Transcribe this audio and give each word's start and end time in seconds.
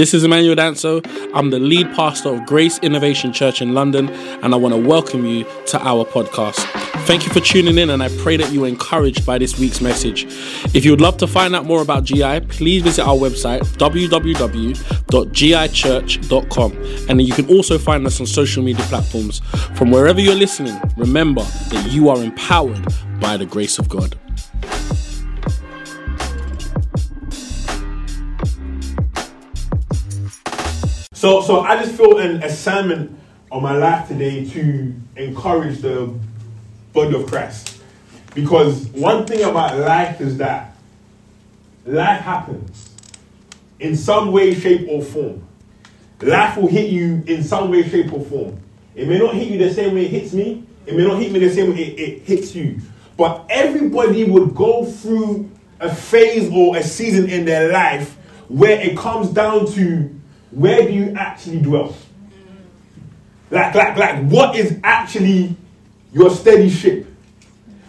This 0.00 0.14
is 0.14 0.24
Emmanuel 0.24 0.56
Danso. 0.56 1.04
I'm 1.34 1.50
the 1.50 1.58
lead 1.58 1.94
pastor 1.94 2.30
of 2.30 2.46
Grace 2.46 2.78
Innovation 2.78 3.34
Church 3.34 3.60
in 3.60 3.74
London, 3.74 4.08
and 4.42 4.54
I 4.54 4.56
want 4.56 4.74
to 4.74 4.80
welcome 4.80 5.26
you 5.26 5.44
to 5.66 5.78
our 5.86 6.06
podcast. 6.06 6.56
Thank 7.04 7.26
you 7.26 7.32
for 7.34 7.40
tuning 7.40 7.76
in, 7.76 7.90
and 7.90 8.02
I 8.02 8.08
pray 8.16 8.38
that 8.38 8.50
you 8.50 8.64
are 8.64 8.66
encouraged 8.66 9.26
by 9.26 9.36
this 9.36 9.58
week's 9.58 9.82
message. 9.82 10.24
If 10.74 10.86
you 10.86 10.92
would 10.92 11.02
love 11.02 11.18
to 11.18 11.26
find 11.26 11.54
out 11.54 11.66
more 11.66 11.82
about 11.82 12.04
GI, 12.04 12.40
please 12.48 12.82
visit 12.82 13.06
our 13.06 13.14
website 13.14 13.60
www.gichurch.com, 13.76 16.72
and 17.10 17.20
you 17.20 17.34
can 17.34 17.46
also 17.54 17.76
find 17.76 18.06
us 18.06 18.20
on 18.20 18.26
social 18.26 18.62
media 18.62 18.86
platforms. 18.86 19.40
From 19.74 19.90
wherever 19.90 20.18
you're 20.18 20.34
listening, 20.34 20.80
remember 20.96 21.42
that 21.42 21.92
you 21.92 22.08
are 22.08 22.24
empowered 22.24 22.86
by 23.20 23.36
the 23.36 23.44
grace 23.44 23.78
of 23.78 23.90
God. 23.90 24.16
So, 31.20 31.42
so 31.42 31.60
I 31.60 31.76
just 31.76 31.94
feel 31.98 32.16
an 32.16 32.42
assignment 32.42 33.14
on 33.52 33.62
my 33.62 33.76
life 33.76 34.08
today 34.08 34.48
to 34.52 34.94
encourage 35.16 35.80
the 35.80 36.18
body 36.94 37.14
of 37.14 37.26
Christ. 37.26 37.78
Because 38.34 38.86
one 38.86 39.26
thing 39.26 39.42
about 39.42 39.76
life 39.76 40.18
is 40.22 40.38
that 40.38 40.74
life 41.84 42.22
happens 42.22 42.94
in 43.80 43.98
some 43.98 44.32
way, 44.32 44.54
shape, 44.54 44.88
or 44.88 45.02
form. 45.02 45.46
Life 46.22 46.56
will 46.56 46.68
hit 46.68 46.88
you 46.88 47.22
in 47.26 47.44
some 47.44 47.70
way, 47.70 47.86
shape, 47.86 48.10
or 48.14 48.24
form. 48.24 48.58
It 48.94 49.06
may 49.06 49.18
not 49.18 49.34
hit 49.34 49.48
you 49.48 49.58
the 49.58 49.74
same 49.74 49.94
way 49.94 50.06
it 50.06 50.12
hits 50.12 50.32
me. 50.32 50.64
It 50.86 50.96
may 50.96 51.06
not 51.06 51.20
hit 51.20 51.32
me 51.32 51.38
the 51.40 51.50
same 51.52 51.74
way 51.74 51.82
it, 51.82 52.00
it 52.00 52.22
hits 52.22 52.54
you. 52.54 52.80
But 53.18 53.44
everybody 53.50 54.24
would 54.24 54.54
go 54.54 54.86
through 54.86 55.50
a 55.80 55.94
phase 55.94 56.50
or 56.50 56.78
a 56.78 56.82
season 56.82 57.28
in 57.28 57.44
their 57.44 57.70
life 57.70 58.16
where 58.48 58.80
it 58.80 58.96
comes 58.96 59.28
down 59.28 59.66
to 59.72 60.19
where 60.50 60.86
do 60.86 60.92
you 60.92 61.14
actually 61.16 61.60
dwell? 61.60 61.96
Like, 63.50 63.74
like, 63.74 63.96
like, 63.96 64.24
what 64.26 64.56
is 64.56 64.78
actually 64.84 65.56
your 66.12 66.30
steady 66.30 66.70
ship? 66.70 67.06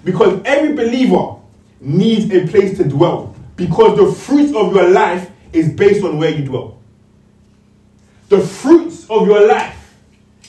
Because 0.03 0.41
every 0.45 0.73
believer 0.73 1.35
needs 1.79 2.31
a 2.33 2.47
place 2.47 2.77
to 2.77 2.83
dwell. 2.83 3.35
Because 3.55 3.97
the 3.97 4.11
fruit 4.11 4.55
of 4.55 4.73
your 4.73 4.89
life 4.89 5.29
is 5.53 5.69
based 5.69 6.03
on 6.03 6.17
where 6.17 6.31
you 6.31 6.45
dwell. 6.45 6.79
The 8.29 8.39
fruits 8.39 9.09
of 9.09 9.27
your 9.27 9.45
life 9.45 9.95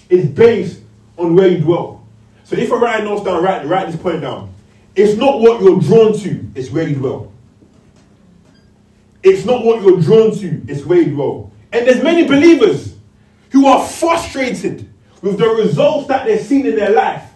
is 0.08 0.26
based 0.26 0.80
on 1.18 1.34
where 1.34 1.48
you 1.48 1.58
dwell. 1.58 2.06
So 2.44 2.56
if 2.56 2.72
I 2.72 2.76
write 2.76 3.04
notes 3.04 3.24
down, 3.24 3.42
write, 3.42 3.66
write 3.66 3.90
this 3.90 4.00
point 4.00 4.20
down. 4.20 4.52
It's 4.94 5.18
not 5.18 5.40
what 5.40 5.62
you're 5.62 5.80
drawn 5.80 6.18
to, 6.18 6.46
it's 6.54 6.70
where 6.70 6.86
you 6.86 6.96
dwell. 6.96 7.32
It's 9.22 9.44
not 9.44 9.64
what 9.64 9.82
you're 9.82 10.00
drawn 10.00 10.36
to, 10.38 10.62
it's 10.68 10.84
where 10.84 11.00
you 11.00 11.14
dwell. 11.14 11.51
And 11.72 11.86
there's 11.86 12.02
many 12.02 12.26
believers 12.26 12.94
who 13.50 13.66
are 13.66 13.86
frustrated 13.86 14.88
with 15.22 15.38
the 15.38 15.48
results 15.48 16.08
that 16.08 16.26
they've 16.26 16.40
seen 16.40 16.66
in 16.66 16.76
their 16.76 16.90
life. 16.90 17.30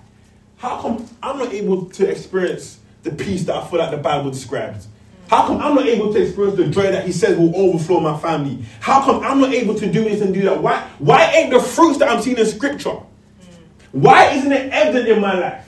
How 0.56 0.80
come 0.80 1.08
I'm 1.22 1.38
not 1.38 1.52
able 1.52 1.86
to 1.86 2.08
experience 2.08 2.78
the 3.02 3.10
peace 3.10 3.44
that 3.44 3.56
I 3.56 3.66
feel 3.66 3.78
like 3.78 3.90
the 3.90 3.98
Bible 3.98 4.30
describes? 4.30 4.88
How 5.28 5.46
come 5.46 5.60
I'm 5.60 5.74
not 5.74 5.86
able 5.86 6.12
to 6.12 6.22
experience 6.22 6.56
the 6.56 6.68
joy 6.68 6.90
that 6.92 7.04
he 7.04 7.12
says 7.12 7.36
will 7.36 7.54
overflow 7.56 8.00
my 8.00 8.18
family? 8.18 8.64
How 8.80 9.04
come 9.04 9.24
I'm 9.24 9.40
not 9.40 9.52
able 9.52 9.74
to 9.74 9.90
do 9.90 10.04
this 10.04 10.20
and 10.20 10.32
do 10.32 10.42
that? 10.42 10.62
Why, 10.62 10.80
why 10.98 11.24
ain't 11.32 11.50
the 11.50 11.60
fruits 11.60 11.98
that 11.98 12.08
I'm 12.08 12.22
seeing 12.22 12.38
in 12.38 12.46
scripture? 12.46 12.98
Why 13.92 14.30
isn't 14.32 14.52
it 14.52 14.72
evident 14.72 15.08
in 15.08 15.20
my 15.20 15.38
life? 15.38 15.64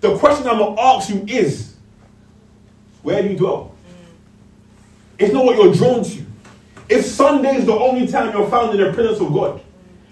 The 0.00 0.16
question 0.18 0.46
I'm 0.46 0.58
gonna 0.58 0.80
ask 0.80 1.08
you 1.08 1.24
is 1.26 1.74
where 3.02 3.22
do 3.22 3.28
you 3.28 3.36
dwell? 3.36 3.74
It's 5.18 5.32
not 5.32 5.44
what 5.44 5.56
you're 5.56 5.72
drawn 5.72 6.04
to. 6.04 6.25
If 6.88 7.04
Sunday 7.04 7.56
is 7.56 7.66
the 7.66 7.72
only 7.72 8.06
time 8.06 8.32
you're 8.32 8.48
found 8.48 8.78
in 8.78 8.84
the 8.86 8.92
presence 8.92 9.20
of 9.20 9.32
God, 9.32 9.60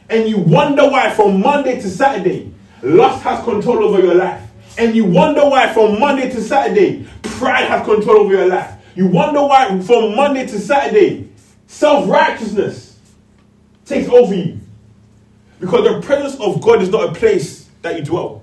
and 0.08 0.28
you 0.28 0.38
wonder 0.38 0.88
why 0.90 1.10
from 1.10 1.40
Monday 1.40 1.80
to 1.80 1.88
Saturday, 1.88 2.52
lust 2.82 3.22
has 3.22 3.42
control 3.44 3.84
over 3.84 4.00
your 4.00 4.14
life, 4.14 4.42
and 4.76 4.94
you 4.94 5.04
wonder 5.04 5.44
why 5.44 5.72
from 5.72 6.00
Monday 6.00 6.28
to 6.30 6.40
Saturday, 6.40 7.06
pride 7.22 7.68
has 7.68 7.84
control 7.84 8.18
over 8.18 8.32
your 8.32 8.46
life, 8.46 8.74
you 8.96 9.06
wonder 9.06 9.42
why 9.42 9.68
from 9.80 10.16
Monday 10.16 10.46
to 10.46 10.58
Saturday, 10.58 11.28
self 11.66 12.08
righteousness 12.08 12.98
takes 13.84 14.08
over 14.08 14.34
you. 14.34 14.58
Because 15.60 15.84
the 15.84 16.06
presence 16.06 16.38
of 16.40 16.60
God 16.60 16.82
is 16.82 16.88
not 16.88 17.10
a 17.10 17.12
place 17.12 17.68
that 17.82 17.96
you 17.96 18.04
dwell, 18.04 18.42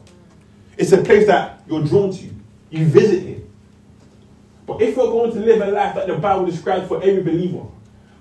it's 0.77 0.93
a 0.93 1.01
place 1.01 1.27
that 1.27 1.61
you're 1.67 1.83
drawn 1.83 2.11
to. 2.11 2.29
You 2.69 2.85
visit 2.85 3.23
Him. 3.23 3.49
But 4.65 4.81
if 4.81 4.95
you're 4.95 5.11
going 5.11 5.31
to 5.33 5.39
live 5.39 5.61
a 5.61 5.71
life 5.71 5.95
that 5.95 6.07
the 6.07 6.15
Bible 6.15 6.45
describes 6.45 6.87
for 6.87 7.03
every 7.03 7.21
believer, 7.21 7.65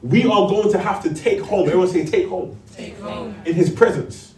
we 0.02 0.24
are 0.24 0.48
going 0.48 0.70
to 0.72 0.78
have 0.78 1.02
to 1.02 1.14
take 1.14 1.40
home. 1.40 1.66
Everyone 1.66 1.88
say, 1.88 2.06
take 2.06 2.28
home. 2.28 2.60
Take 2.74 2.98
home. 2.98 3.34
In 3.44 3.54
his 3.54 3.70
presence. 3.70 4.34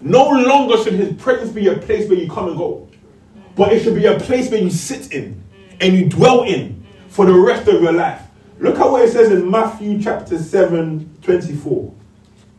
No 0.00 0.28
longer 0.28 0.76
should 0.82 0.94
his 0.94 1.14
presence 1.14 1.52
be 1.52 1.68
a 1.68 1.76
place 1.76 2.08
where 2.08 2.18
you 2.18 2.28
come 2.28 2.48
and 2.48 2.56
go, 2.56 2.88
but 3.54 3.72
it 3.72 3.82
should 3.82 3.94
be 3.94 4.04
a 4.06 4.18
place 4.18 4.50
where 4.50 4.60
you 4.60 4.70
sit 4.70 5.12
in 5.12 5.42
and 5.80 5.94
you 5.94 6.08
dwell 6.08 6.42
in 6.42 6.84
for 7.08 7.24
the 7.24 7.32
rest 7.32 7.66
of 7.68 7.80
your 7.80 7.92
life. 7.92 8.22
Look 8.58 8.78
at 8.78 8.90
what 8.90 9.02
it 9.04 9.12
says 9.12 9.30
in 9.30 9.50
Matthew 9.50 10.02
chapter 10.02 10.38
7, 10.38 11.18
24. 11.22 11.94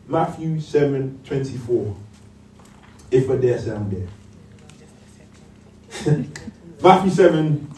Matthew 0.08 0.60
7, 0.60 1.22
24. 1.24 1.96
If 3.12 3.28
we're 3.28 3.38
there, 3.38 3.60
say 3.60 3.72
I'm 3.72 3.90
there. 3.90 4.08
Matthew 6.82 7.12
7, 7.12 7.72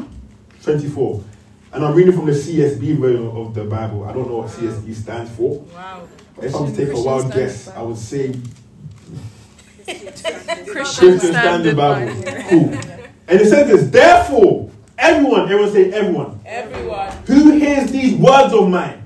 24. 0.61 1.23
And 1.71 1.85
I'm 1.85 1.93
reading 1.93 2.13
from 2.13 2.25
the 2.25 2.31
CSB 2.31 2.97
version 2.97 3.27
of 3.27 3.53
the 3.53 3.63
Bible. 3.63 4.03
I 4.05 4.13
don't 4.13 4.27
know 4.27 4.37
what 4.37 4.47
CSB 4.49 4.93
stands 4.95 5.29
for. 5.35 5.59
Wow. 5.59 6.07
If 6.41 6.55
I 6.55 6.61
was 6.61 6.71
to 6.71 6.85
take 6.85 6.95
a 6.95 6.99
wild 7.01 7.31
guess, 7.33 7.67
I 7.67 7.81
would 7.81 7.97
say 7.97 8.33
Christian, 9.85 10.65
Christian 10.65 11.19
Standard 11.19 11.75
Bible. 11.75 12.23
Cool. 12.49 12.73
And 13.27 13.41
it 13.41 13.47
says 13.49 13.67
this, 13.67 13.89
therefore, 13.91 14.71
everyone, 14.97 15.43
everyone 15.43 15.71
say 15.71 15.91
everyone, 15.91 16.39
Everyone. 16.45 17.11
who 17.27 17.51
hears 17.51 17.91
these 17.91 18.15
words 18.15 18.53
of 18.53 18.67
mine 18.67 19.03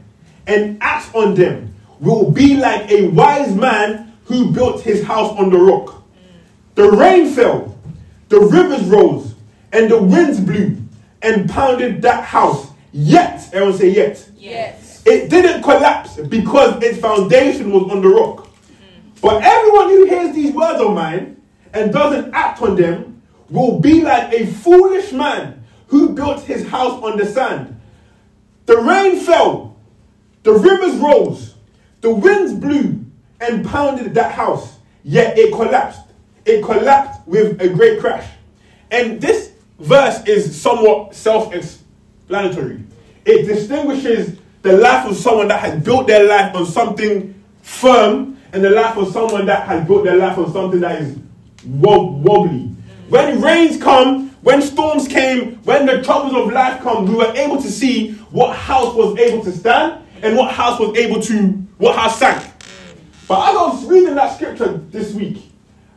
and 0.47 0.77
acts 0.81 1.13
on 1.13 1.35
them 1.35 1.73
will 1.99 2.31
be 2.31 2.55
like 2.55 2.89
a 2.89 3.07
wise 3.09 3.53
man 3.53 4.13
who 4.25 4.51
built 4.51 4.81
his 4.81 5.03
house 5.03 5.37
on 5.37 5.49
the 5.49 5.57
rock. 5.57 6.03
The 6.75 6.89
rain 6.91 7.27
fell, 7.33 7.77
the 8.29 8.39
rivers 8.39 8.83
rose, 8.85 9.35
and 9.73 9.91
the 9.91 10.01
winds 10.01 10.39
blew 10.39 10.77
and 11.23 11.49
pounded 11.49 12.01
that 12.01 12.23
house. 12.23 12.71
Yet, 12.91 13.49
everyone 13.53 13.77
say 13.77 13.89
yet. 13.89 14.29
Yes. 14.37 15.01
It 15.05 15.29
didn't 15.29 15.63
collapse 15.63 16.17
because 16.17 16.81
its 16.83 16.99
foundation 16.99 17.71
was 17.71 17.91
on 17.91 18.01
the 18.01 18.09
rock. 18.09 18.47
Mm. 18.47 19.21
But 19.21 19.43
everyone 19.43 19.89
who 19.89 20.05
hears 20.05 20.35
these 20.35 20.53
words 20.53 20.79
of 20.79 20.93
mine 20.93 21.41
and 21.73 21.91
doesn't 21.91 22.33
act 22.33 22.61
on 22.61 22.75
them 22.75 23.21
will 23.49 23.79
be 23.79 24.01
like 24.01 24.31
a 24.33 24.45
foolish 24.45 25.11
man 25.11 25.63
who 25.87 26.09
built 26.09 26.41
his 26.43 26.67
house 26.67 27.01
on 27.03 27.17
the 27.17 27.25
sand. 27.25 27.79
The 28.65 28.77
rain 28.77 29.19
fell, 29.19 29.75
the 30.43 30.53
rivers 30.53 30.95
rose, 30.95 31.55
the 32.01 32.13
winds 32.13 32.53
blew 32.53 33.05
and 33.39 33.65
pounded 33.65 34.13
that 34.13 34.31
house, 34.31 34.77
yet 35.03 35.37
it 35.37 35.53
collapsed. 35.53 36.01
It 36.45 36.63
collapsed 36.63 37.21
with 37.25 37.61
a 37.61 37.69
great 37.69 37.99
crash. 37.99 38.29
And 38.91 39.19
this 39.19 39.52
verse 39.79 40.25
is 40.27 40.59
somewhat 40.59 41.15
self 41.15 41.53
explanatory. 41.53 42.83
It 43.25 43.47
distinguishes 43.47 44.37
the 44.61 44.77
life 44.77 45.09
of 45.09 45.15
someone 45.17 45.47
that 45.49 45.59
has 45.59 45.83
built 45.83 46.07
their 46.07 46.25
life 46.27 46.55
on 46.55 46.65
something 46.65 47.41
firm 47.61 48.37
and 48.53 48.63
the 48.63 48.69
life 48.69 48.97
of 48.97 49.11
someone 49.11 49.45
that 49.45 49.67
has 49.67 49.85
built 49.87 50.03
their 50.03 50.15
life 50.15 50.37
on 50.37 50.51
something 50.53 50.79
that 50.81 51.01
is 51.01 51.17
wob- 51.65 52.23
wobbly. 52.23 52.69
When 53.09 53.41
rains 53.41 53.81
come, 53.81 54.29
when 54.41 54.61
storms 54.61 55.07
came, 55.07 55.55
when 55.63 55.85
the 55.85 56.01
troubles 56.03 56.33
of 56.33 56.51
life 56.51 56.81
come, 56.81 57.05
we 57.05 57.15
were 57.15 57.33
able 57.35 57.61
to 57.61 57.69
see 57.69 58.11
what 58.31 58.55
house 58.55 58.93
was 58.93 59.17
able 59.17 59.43
to 59.43 59.51
stand 59.51 60.03
and 60.21 60.37
what 60.37 60.51
house 60.53 60.79
was 60.79 60.97
able 60.97 61.21
to, 61.21 61.47
what 61.77 61.95
house 61.95 62.19
sank. 62.19 62.43
But 63.27 63.49
as 63.49 63.55
I 63.55 63.61
was 63.67 63.85
reading 63.85 64.15
that 64.15 64.35
scripture 64.35 64.77
this 64.89 65.13
week, 65.13 65.49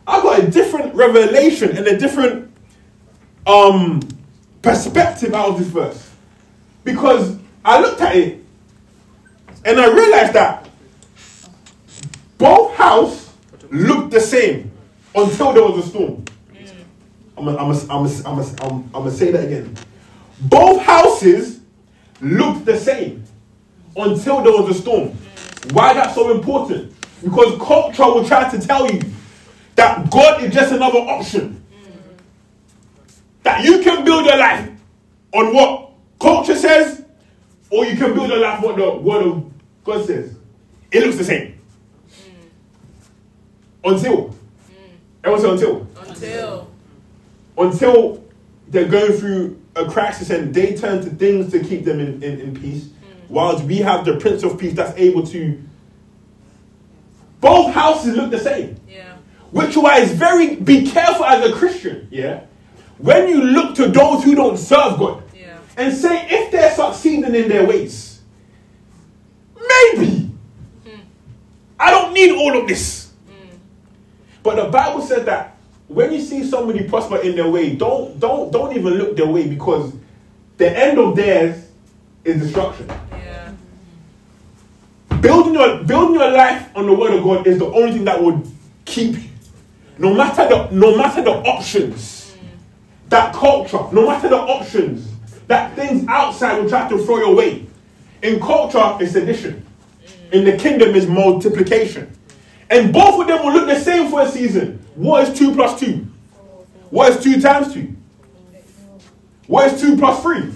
I 0.06 0.22
got 0.22 0.38
a 0.40 0.50
different 0.50 0.94
revelation 0.94 1.76
and 1.76 1.86
a 1.86 1.96
different 1.98 2.45
um, 3.46 4.00
perspective 4.62 5.34
out 5.34 5.50
of 5.50 5.58
this 5.58 5.68
verse. 5.68 6.10
Because 6.84 7.38
I 7.64 7.80
looked 7.80 8.00
at 8.00 8.16
it 8.16 8.44
and 9.64 9.80
I 9.80 9.92
realized 9.92 10.32
that 10.34 10.68
both 12.38 12.74
houses 12.74 13.32
looked 13.70 14.12
the 14.12 14.20
same 14.20 14.70
until 15.14 15.52
there 15.52 15.62
was 15.62 15.86
a 15.86 15.88
storm. 15.88 16.24
I'm 17.36 17.44
gonna 17.44 17.58
I'm 17.58 17.70
I'm 17.90 18.06
I'm 18.24 18.44
I'm 18.60 18.90
I'm 18.94 19.10
say 19.10 19.30
that 19.30 19.44
again. 19.44 19.74
Both 20.40 20.82
houses 20.82 21.60
looked 22.20 22.64
the 22.64 22.78
same 22.78 23.24
until 23.96 24.42
there 24.42 24.52
was 24.52 24.76
a 24.76 24.80
storm. 24.80 25.08
Why 25.72 25.92
that's 25.94 26.14
so 26.14 26.30
important? 26.30 26.92
Because 27.22 27.58
culture 27.60 28.04
will 28.04 28.26
try 28.26 28.48
to 28.48 28.58
tell 28.66 28.90
you 28.90 29.00
that 29.74 30.10
God 30.10 30.42
is 30.42 30.52
just 30.54 30.72
another 30.72 30.98
option. 30.98 31.62
That 33.46 33.62
you 33.64 33.80
can 33.80 34.04
build 34.04 34.26
your 34.26 34.38
life 34.38 34.68
on 35.32 35.54
what 35.54 35.92
culture 36.20 36.56
says, 36.56 37.04
or 37.70 37.86
you 37.86 37.96
can 37.96 38.12
build 38.12 38.28
your 38.28 38.40
life 38.40 38.60
what 38.60 38.74
the 38.74 38.90
word 38.90 39.24
of 39.24 39.52
God 39.84 40.04
says. 40.04 40.34
it 40.90 41.04
looks 41.04 41.16
the 41.16 41.22
same. 41.22 41.56
Hmm. 43.84 43.90
Until. 43.90 44.30
Hmm. 44.30 44.96
Everyone 45.22 45.40
say 45.40 45.50
until. 45.52 45.86
Until. 46.08 46.70
Until 47.56 48.24
they're 48.66 48.88
going 48.88 49.12
through 49.12 49.62
a 49.76 49.88
crisis 49.88 50.30
and 50.30 50.52
they 50.52 50.74
turn 50.74 51.04
to 51.04 51.10
things 51.10 51.52
to 51.52 51.62
keep 51.62 51.84
them 51.84 52.00
in, 52.00 52.20
in, 52.24 52.40
in 52.40 52.60
peace. 52.60 52.86
Hmm. 52.86 53.32
Whilst 53.32 53.62
we 53.62 53.76
have 53.76 54.04
the 54.04 54.16
Prince 54.16 54.42
of 54.42 54.58
Peace 54.58 54.74
that's 54.74 54.98
able 54.98 55.24
to. 55.28 55.62
Both 57.40 57.72
houses 57.72 58.16
look 58.16 58.32
the 58.32 58.40
same. 58.40 58.74
Yeah. 58.88 59.18
Which 59.52 59.76
why 59.76 60.00
is 60.00 60.10
very 60.10 60.56
be 60.56 60.90
careful 60.90 61.24
as 61.24 61.48
a 61.48 61.54
Christian, 61.54 62.08
yeah. 62.10 62.45
When 62.98 63.28
you 63.28 63.42
look 63.42 63.74
to 63.76 63.88
those 63.88 64.24
who 64.24 64.34
don't 64.34 64.56
serve 64.56 64.98
God 64.98 65.22
Yeah. 65.38 65.58
and 65.76 65.94
say 65.94 66.26
if 66.30 66.50
they're 66.50 66.74
succeeding 66.74 67.34
in 67.34 67.48
their 67.48 67.66
ways, 67.66 68.20
maybe 69.54 70.30
hmm. 70.84 71.00
I 71.78 71.90
don't 71.90 72.14
need 72.14 72.32
all 72.32 72.60
of 72.60 72.66
this. 72.66 73.12
Hmm. 73.26 73.56
But 74.42 74.56
the 74.56 74.70
Bible 74.70 75.02
said 75.02 75.26
that 75.26 75.56
when 75.88 76.12
you 76.12 76.20
see 76.20 76.44
somebody 76.44 76.88
prosper 76.88 77.18
in 77.18 77.36
their 77.36 77.48
way, 77.48 77.76
don't 77.76 78.18
don't 78.18 78.50
don't 78.50 78.76
even 78.76 78.94
look 78.94 79.16
their 79.16 79.26
way 79.26 79.46
because 79.46 79.92
the 80.56 80.76
end 80.76 80.98
of 80.98 81.14
theirs 81.14 81.68
is 82.24 82.42
destruction. 82.42 82.88
Yeah. 83.12 83.52
Building 85.20 85.54
your 85.54 85.84
building 85.84 86.14
your 86.14 86.30
life 86.30 86.70
on 86.74 86.86
the 86.86 86.94
word 86.94 87.14
of 87.14 87.22
God 87.22 87.46
is 87.46 87.58
the 87.58 87.66
only 87.66 87.92
thing 87.92 88.04
that 88.04 88.22
would 88.22 88.50
keep 88.84 89.16
you. 89.16 89.28
No 89.98 90.14
matter 90.14 90.48
the 90.48 90.68
no 90.70 90.96
matter 90.96 91.22
the 91.22 91.30
options, 91.30 92.15
that 93.08 93.34
culture, 93.34 93.78
no 93.92 94.06
matter 94.06 94.28
the 94.28 94.36
options, 94.36 95.08
that 95.46 95.74
things 95.76 96.06
outside 96.08 96.60
will 96.60 96.68
try 96.68 96.88
to 96.88 96.98
throw 97.04 97.18
your 97.18 97.34
way. 97.34 97.66
In 98.22 98.40
culture, 98.40 98.96
it's 99.00 99.14
addition. 99.14 99.64
In 100.32 100.44
the 100.44 100.56
kingdom 100.56 100.94
is 100.94 101.06
multiplication. 101.06 102.10
And 102.68 102.92
both 102.92 103.20
of 103.20 103.28
them 103.28 103.44
will 103.44 103.52
look 103.52 103.68
the 103.68 103.78
same 103.78 104.10
for 104.10 104.22
a 104.22 104.28
season. 104.28 104.84
What 104.96 105.28
is 105.28 105.38
two 105.38 105.54
plus 105.54 105.78
two? 105.78 106.06
What 106.90 107.12
is 107.12 107.22
two 107.22 107.40
times 107.40 107.72
two? 107.72 107.94
What 109.46 109.72
is 109.72 109.80
two 109.80 109.96
plus 109.96 110.20
three? 110.22 110.52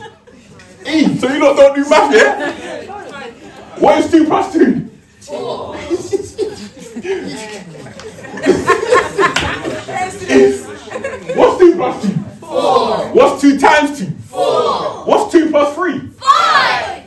E. 0.86 1.16
So 1.18 1.32
you 1.32 1.38
don't, 1.38 1.56
don't 1.56 1.76
do 1.76 1.88
math, 1.88 2.12
yeah? 2.12 3.78
What 3.78 3.98
is 3.98 4.10
two 4.10 4.24
plus 4.24 4.52
two? 4.52 4.90
What's 11.36 11.58
two 11.58 11.74
plus 11.76 12.02
two? 12.02 12.29
Four. 12.50 13.12
What's 13.12 13.40
two 13.40 13.58
times 13.60 13.96
two? 13.96 14.10
Four. 14.26 15.04
What's 15.04 15.30
two 15.30 15.50
plus 15.50 15.72
three? 15.76 16.00
Five. 16.18 17.04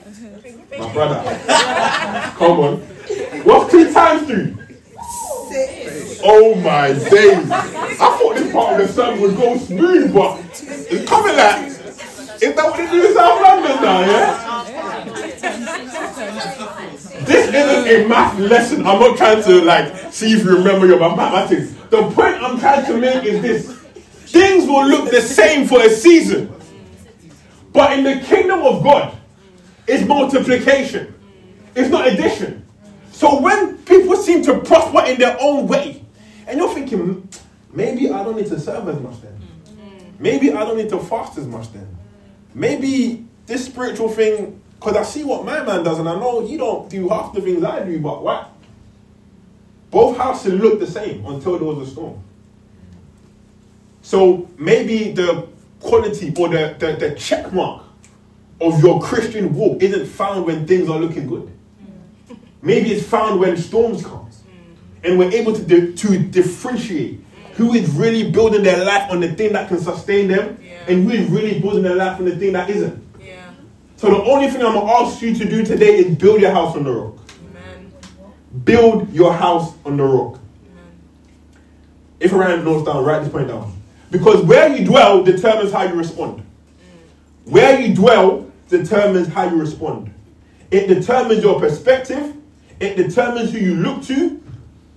My 0.80 0.94
brother. 0.94 1.22
Come 2.38 2.60
on. 2.62 2.78
What's 3.44 3.72
two 3.72 3.92
times 3.94 4.26
three? 4.26 4.56
Oh 6.24 6.56
my 6.56 6.94
days. 6.94 7.52
I 7.52 8.18
thought 8.18 8.36
this 8.36 8.54
part 8.54 8.80
of 8.80 8.88
the 8.88 8.94
sermon 8.94 9.20
would 9.22 9.36
go 9.36 9.58
smooth, 9.58 10.14
but 10.14 10.40
it's 10.62 11.10
coming 11.10 11.36
like, 11.36 11.68
is 11.68 12.56
that 12.56 12.66
what 12.66 12.78
they 12.78 12.88
do 12.90 13.06
in 13.06 13.14
South 13.14 13.42
London 13.42 13.82
now, 13.82 14.00
yeah? 14.00 14.64
This 17.26 17.48
isn't 17.54 17.88
a 17.88 18.08
math 18.08 18.40
lesson. 18.40 18.88
I'm 18.88 19.00
not 19.00 19.18
trying 19.18 19.44
to 19.44 19.62
like 19.62 20.14
see 20.14 20.32
if 20.32 20.46
you 20.46 20.56
remember 20.56 20.86
your 20.88 21.00
mathematics. 21.02 21.74
The 21.90 22.04
point 22.12 22.42
I'm 22.42 22.58
trying 22.60 22.86
to 22.86 22.98
make 22.98 23.26
is 23.26 23.42
this. 23.42 23.83
Things 24.34 24.66
will 24.66 24.88
look 24.88 25.12
the 25.12 25.22
same 25.22 25.68
for 25.68 25.80
a 25.80 25.90
season. 25.92 26.52
But 27.72 27.98
in 27.98 28.04
the 28.04 28.20
kingdom 28.26 28.62
of 28.62 28.84
God, 28.84 29.16
it's 29.88 30.08
multiplication. 30.08 31.14
It's 31.76 31.90
not 31.90 32.08
addition. 32.08 32.66
So 33.12 33.40
when 33.40 33.78
people 33.84 34.16
seem 34.16 34.42
to 34.46 34.60
prosper 34.62 35.06
in 35.06 35.20
their 35.20 35.38
own 35.40 35.68
way, 35.68 36.04
and 36.48 36.58
you're 36.58 36.74
thinking, 36.74 37.00
hmm, 37.00 37.76
maybe 37.78 38.10
I 38.10 38.24
don't 38.24 38.36
need 38.36 38.48
to 38.48 38.60
serve 38.60 38.90
as 38.90 39.00
much 39.00 39.22
then. 39.22 39.40
Maybe 40.18 40.52
I 40.52 40.66
don't 40.66 40.78
need 40.78 40.90
to 40.90 41.00
fast 41.00 41.38
as 41.38 41.46
much 41.46 41.72
then. 41.72 41.96
Maybe 42.56 43.28
this 43.46 43.66
spiritual 43.66 44.10
thing, 44.10 44.60
because 44.80 44.96
I 44.96 45.04
see 45.04 45.24
what 45.24 45.46
my 45.46 45.64
man 45.64 45.84
does, 45.84 46.00
and 46.00 46.10
I 46.10 46.16
know 46.20 46.44
he 46.46 46.58
don't 46.58 46.90
do 46.90 47.08
half 47.10 47.34
the 47.34 47.42
things 47.42 47.64
I 47.64 47.84
do, 47.84 48.00
but 48.00 48.24
what? 48.24 48.50
Both 49.92 50.18
houses 50.18 50.54
look 50.54 50.80
the 50.80 50.88
same 50.88 51.24
until 51.28 51.60
there 51.60 51.68
was 51.68 51.88
a 51.88 51.92
storm. 51.92 52.20
So 54.04 54.48
maybe 54.58 55.12
the 55.14 55.48
quality 55.80 56.34
or 56.38 56.50
the, 56.50 56.76
the, 56.78 56.94
the 57.00 57.16
check 57.16 57.52
mark 57.52 57.84
of 58.62 58.82
your 58.84 59.02
Christian 59.02 59.56
walk 59.56 59.82
isn't 59.82 60.06
found 60.06 60.46
when 60.46 60.68
things 60.68 60.90
are 60.90 61.00
looking 61.00 61.26
good. 61.26 61.50
Mm. 62.30 62.38
Maybe 62.62 62.92
it's 62.92 63.06
found 63.08 63.40
when 63.40 63.58
storms 63.58 64.04
come. 64.04 64.30
Mm. 64.30 65.10
And 65.10 65.18
we're 65.20 65.32
able 65.32 65.54
to, 65.54 65.64
di- 65.64 65.94
to 65.94 66.20
differentiate 66.20 67.22
who 67.54 67.74
is 67.74 67.90
really 67.92 68.30
building 68.30 68.62
their 68.64 68.84
life 68.84 69.10
on 69.10 69.22
the 69.22 69.32
thing 69.34 69.54
that 69.54 69.68
can 69.70 69.80
sustain 69.80 70.28
them 70.28 70.58
Yeah. 70.62 70.86
and 70.88 71.04
who 71.06 71.12
is 71.12 71.30
really 71.30 71.60
building 71.62 71.84
their 71.84 71.96
life 71.96 72.20
on 72.20 72.26
the 72.26 72.36
thing 72.36 72.54
that 72.54 72.70
isn't. 72.70 73.02
Yeah. 73.22 73.52
So 73.96 74.10
the 74.10 74.22
only 74.24 74.50
thing 74.50 74.62
I'm 74.64 74.74
going 74.74 74.86
to 74.88 74.94
ask 74.94 75.22
you 75.22 75.34
to 75.36 75.46
do 75.50 75.64
today 75.66 75.98
is 75.98 76.16
build 76.18 76.42
your 76.42 76.52
house 76.52 76.76
on 76.76 76.84
the 76.84 76.92
rock. 76.92 77.16
Amen. 77.50 77.94
Build 78.66 79.14
your 79.14 79.34
house 79.34 79.74
on 79.86 79.96
the 79.98 80.04
rock. 80.04 80.40
Amen. 80.40 80.92
If 82.20 82.34
write 82.34 82.64
notes 82.64 82.86
down, 82.86 83.04
write 83.06 83.24
this 83.24 83.32
point 83.32 83.48
down. 83.48 83.73
Because 84.14 84.44
where 84.44 84.68
you 84.78 84.86
dwell 84.86 85.24
determines 85.24 85.72
how 85.72 85.84
you 85.84 85.96
respond. 85.96 86.46
Where 87.46 87.80
you 87.80 87.96
dwell 87.96 88.50
determines 88.70 89.28
how 89.28 89.50
you 89.50 89.56
respond. 89.60 90.14
It 90.70 90.86
determines 90.86 91.42
your 91.42 91.60
perspective. 91.60 92.36
It 92.80 92.96
determines 92.96 93.52
who 93.52 93.58
you 93.58 93.74
look 93.74 94.04
to, 94.04 94.40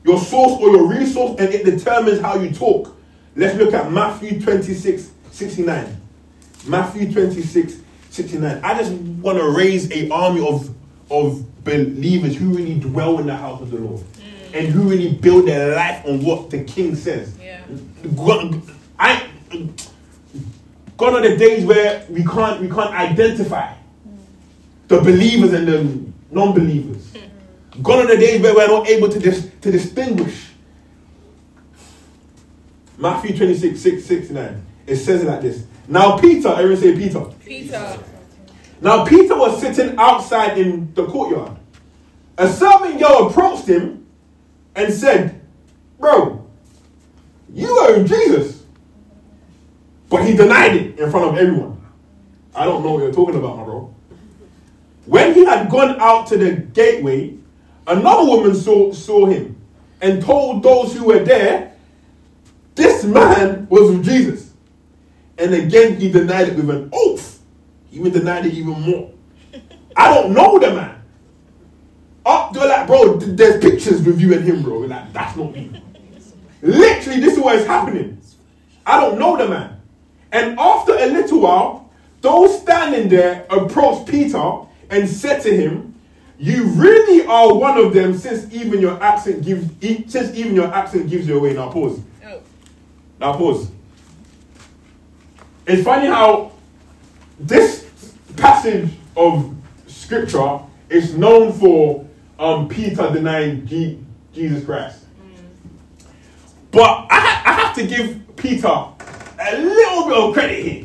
your 0.04 0.18
source 0.18 0.60
or 0.60 0.68
your 0.68 0.86
resource, 0.86 1.40
and 1.40 1.48
it 1.48 1.64
determines 1.64 2.20
how 2.20 2.38
you 2.38 2.50
talk. 2.52 2.94
Let's 3.34 3.56
look 3.56 3.72
at 3.72 3.90
Matthew 3.90 4.38
26 4.38 5.10
69. 5.30 6.00
Matthew 6.66 7.10
26 7.10 7.76
69. 8.10 8.60
I 8.62 8.78
just 8.78 8.92
want 8.92 9.38
to 9.38 9.48
raise 9.48 9.90
a 9.92 10.10
army 10.10 10.46
of, 10.46 10.74
of 11.10 11.64
believers 11.64 12.36
who 12.36 12.50
really 12.50 12.78
dwell 12.78 13.18
in 13.18 13.28
the 13.28 13.36
house 13.36 13.62
of 13.62 13.70
the 13.70 13.78
Lord 13.78 14.04
and 14.52 14.68
who 14.68 14.82
really 14.82 15.14
build 15.14 15.48
their 15.48 15.74
life 15.74 16.04
on 16.04 16.22
what 16.22 16.50
the 16.50 16.64
king 16.64 16.94
says. 16.94 17.34
Yeah. 17.38 17.62
God, 18.14 18.62
I, 18.98 19.28
gone 20.96 21.14
are 21.14 21.28
the 21.28 21.36
days 21.36 21.64
where 21.64 22.06
we 22.08 22.24
can't 22.24 22.60
we 22.60 22.68
can't 22.68 22.94
identify 22.94 23.74
the 24.88 25.00
believers 25.00 25.52
and 25.52 25.68
the 25.68 26.12
non-believers. 26.30 27.12
Gone 27.82 28.04
are 28.04 28.06
the 28.06 28.16
days 28.16 28.40
where 28.40 28.54
we're 28.54 28.68
not 28.68 28.88
able 28.88 29.08
to 29.08 29.18
dis, 29.18 29.50
to 29.60 29.70
distinguish. 29.70 30.50
Matthew 32.98 33.36
26, 33.36 33.78
6, 33.80 34.04
69. 34.04 34.66
It 34.86 34.96
says 34.96 35.22
it 35.22 35.26
like 35.26 35.42
this. 35.42 35.64
Now 35.88 36.18
Peter, 36.18 36.48
everyone 36.48 36.76
say 36.78 36.94
Peter. 36.96 37.24
Peter. 37.44 37.98
Now 38.80 39.04
Peter 39.04 39.36
was 39.36 39.60
sitting 39.60 39.96
outside 39.98 40.58
in 40.58 40.92
the 40.94 41.06
courtyard. 41.06 41.56
A 42.38 42.48
servant 42.48 42.98
girl 42.98 43.28
approached 43.28 43.66
him 43.66 44.06
and 44.74 44.92
said, 44.92 45.40
Bro, 45.98 46.46
you 47.52 47.68
owe 47.80 48.04
Jesus. 48.04 48.55
But 50.08 50.24
he 50.26 50.36
denied 50.36 50.76
it 50.76 50.98
in 50.98 51.10
front 51.10 51.30
of 51.30 51.38
everyone. 51.38 51.84
I 52.54 52.64
don't 52.64 52.82
know 52.82 52.92
what 52.92 53.02
you're 53.02 53.12
talking 53.12 53.36
about, 53.36 53.58
my 53.58 53.64
bro. 53.64 53.94
When 55.06 55.34
he 55.34 55.44
had 55.44 55.70
gone 55.70 56.00
out 56.00 56.26
to 56.28 56.36
the 56.38 56.52
gateway, 56.54 57.36
another 57.86 58.24
woman 58.24 58.54
saw, 58.54 58.92
saw 58.92 59.26
him 59.26 59.56
and 60.00 60.22
told 60.22 60.62
those 60.62 60.94
who 60.94 61.04
were 61.04 61.20
there, 61.24 61.76
This 62.74 63.04
man 63.04 63.66
was 63.68 63.90
with 63.90 64.04
Jesus. 64.04 64.52
And 65.38 65.54
again, 65.54 66.00
he 66.00 66.10
denied 66.10 66.48
it 66.48 66.56
with 66.56 66.70
an 66.70 66.90
oath. 66.92 67.42
He 67.90 67.98
even 67.98 68.12
denied 68.12 68.46
it 68.46 68.54
even 68.54 68.80
more. 68.80 69.12
I 69.96 70.14
don't 70.14 70.32
know 70.32 70.58
the 70.58 70.74
man. 70.74 71.02
Up, 72.24 72.52
they're 72.52 72.68
like, 72.68 72.86
bro, 72.86 73.18
there's 73.18 73.62
pictures 73.62 74.02
with 74.02 74.20
you 74.20 74.34
and 74.34 74.44
him, 74.44 74.62
bro. 74.62 74.78
Like, 74.80 75.12
that's 75.12 75.36
not 75.36 75.52
me. 75.52 75.70
Literally, 76.62 77.20
this 77.20 77.34
is 77.34 77.38
what 77.38 77.56
is 77.56 77.66
happening. 77.66 78.20
I 78.84 79.00
don't 79.00 79.18
know 79.18 79.36
the 79.36 79.48
man. 79.48 79.75
And 80.32 80.58
after 80.58 80.92
a 80.92 81.06
little 81.06 81.40
while, 81.40 81.90
those 82.20 82.60
standing 82.60 83.08
there 83.08 83.46
approached 83.50 84.06
Peter 84.08 84.42
and 84.90 85.08
said 85.08 85.40
to 85.42 85.56
him, 85.56 85.94
"You 86.38 86.64
really 86.64 87.26
are 87.26 87.54
one 87.54 87.78
of 87.78 87.94
them, 87.94 88.16
since 88.16 88.52
even 88.52 88.80
your 88.80 89.02
accent 89.02 89.44
gives, 89.44 89.68
since 90.12 90.34
even 90.36 90.54
your 90.54 90.72
accent 90.72 91.08
gives 91.08 91.26
you 91.28 91.38
away." 91.38 91.54
Now 91.54 91.70
pause. 91.70 92.00
Oh. 92.26 92.40
Now 93.20 93.32
pause. 93.34 93.70
It's 95.66 95.82
funny 95.82 96.06
how 96.06 96.52
this 97.38 97.86
passage 98.36 98.90
of 99.16 99.54
scripture 99.86 100.60
is 100.88 101.16
known 101.16 101.52
for 101.52 102.06
um, 102.38 102.68
Peter 102.68 103.10
denying 103.12 103.66
G- 103.66 103.98
Jesus 104.32 104.64
Christ. 104.64 105.04
But 106.70 107.06
I, 107.10 107.20
ha- 107.20 107.42
I 107.46 107.52
have 107.52 107.74
to 107.76 107.86
give 107.86 108.36
Peter 108.36 108.84
a 109.38 109.58
little 109.58 110.08
bit 110.08 110.16
of 110.16 110.34
credit 110.34 110.64
here. 110.64 110.84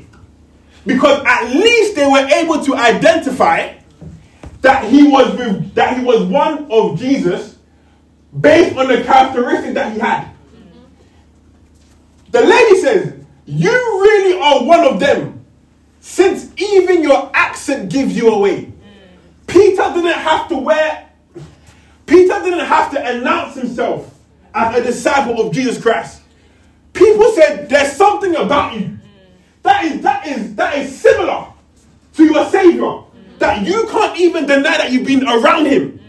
Because 0.85 1.23
at 1.25 1.49
least 1.49 1.95
they 1.95 2.07
were 2.07 2.27
able 2.27 2.63
to 2.63 2.75
identify 2.75 3.75
that 4.61 4.85
he 4.85 5.07
was 5.07 5.35
with, 5.37 5.73
that 5.75 5.97
he 5.97 6.03
was 6.03 6.23
one 6.23 6.71
of 6.71 6.99
Jesus 6.99 7.57
based 8.39 8.75
on 8.77 8.87
the 8.87 9.03
characteristics 9.03 9.73
that 9.73 9.93
he 9.93 9.99
had. 9.99 10.29
The 12.31 12.41
lady 12.41 12.81
says, 12.81 13.13
You 13.45 13.71
really 13.71 14.39
are 14.39 14.63
one 14.63 14.81
of 14.81 14.99
them, 14.99 15.45
since 15.99 16.51
even 16.57 17.03
your 17.03 17.29
accent 17.33 17.91
gives 17.91 18.15
you 18.15 18.29
away. 18.29 18.71
Peter 19.47 19.83
didn't 19.93 20.13
have 20.13 20.47
to 20.47 20.57
wear, 20.57 21.09
Peter 22.05 22.41
didn't 22.41 22.65
have 22.65 22.91
to 22.91 23.05
announce 23.05 23.55
himself 23.55 24.17
as 24.53 24.77
a 24.77 24.83
disciple 24.83 25.45
of 25.45 25.53
Jesus 25.53 25.81
Christ. 25.81 26.20
People 27.11 27.31
said, 27.33 27.69
There's 27.69 27.91
something 27.93 28.35
about 28.35 28.73
you 28.79 28.97
that 29.63 29.83
is 29.85 30.01
that 30.01 30.25
is 30.27 30.55
that 30.55 30.77
is 30.77 30.99
similar 30.99 31.45
to 32.15 32.23
your 32.25 32.45
savior. 32.49 32.99
That 33.39 33.65
you 33.65 33.87
can't 33.91 34.17
even 34.19 34.45
deny 34.45 34.77
that 34.77 34.91
you've 34.91 35.05
been 35.05 35.27
around 35.27 35.65
him. 35.65 35.99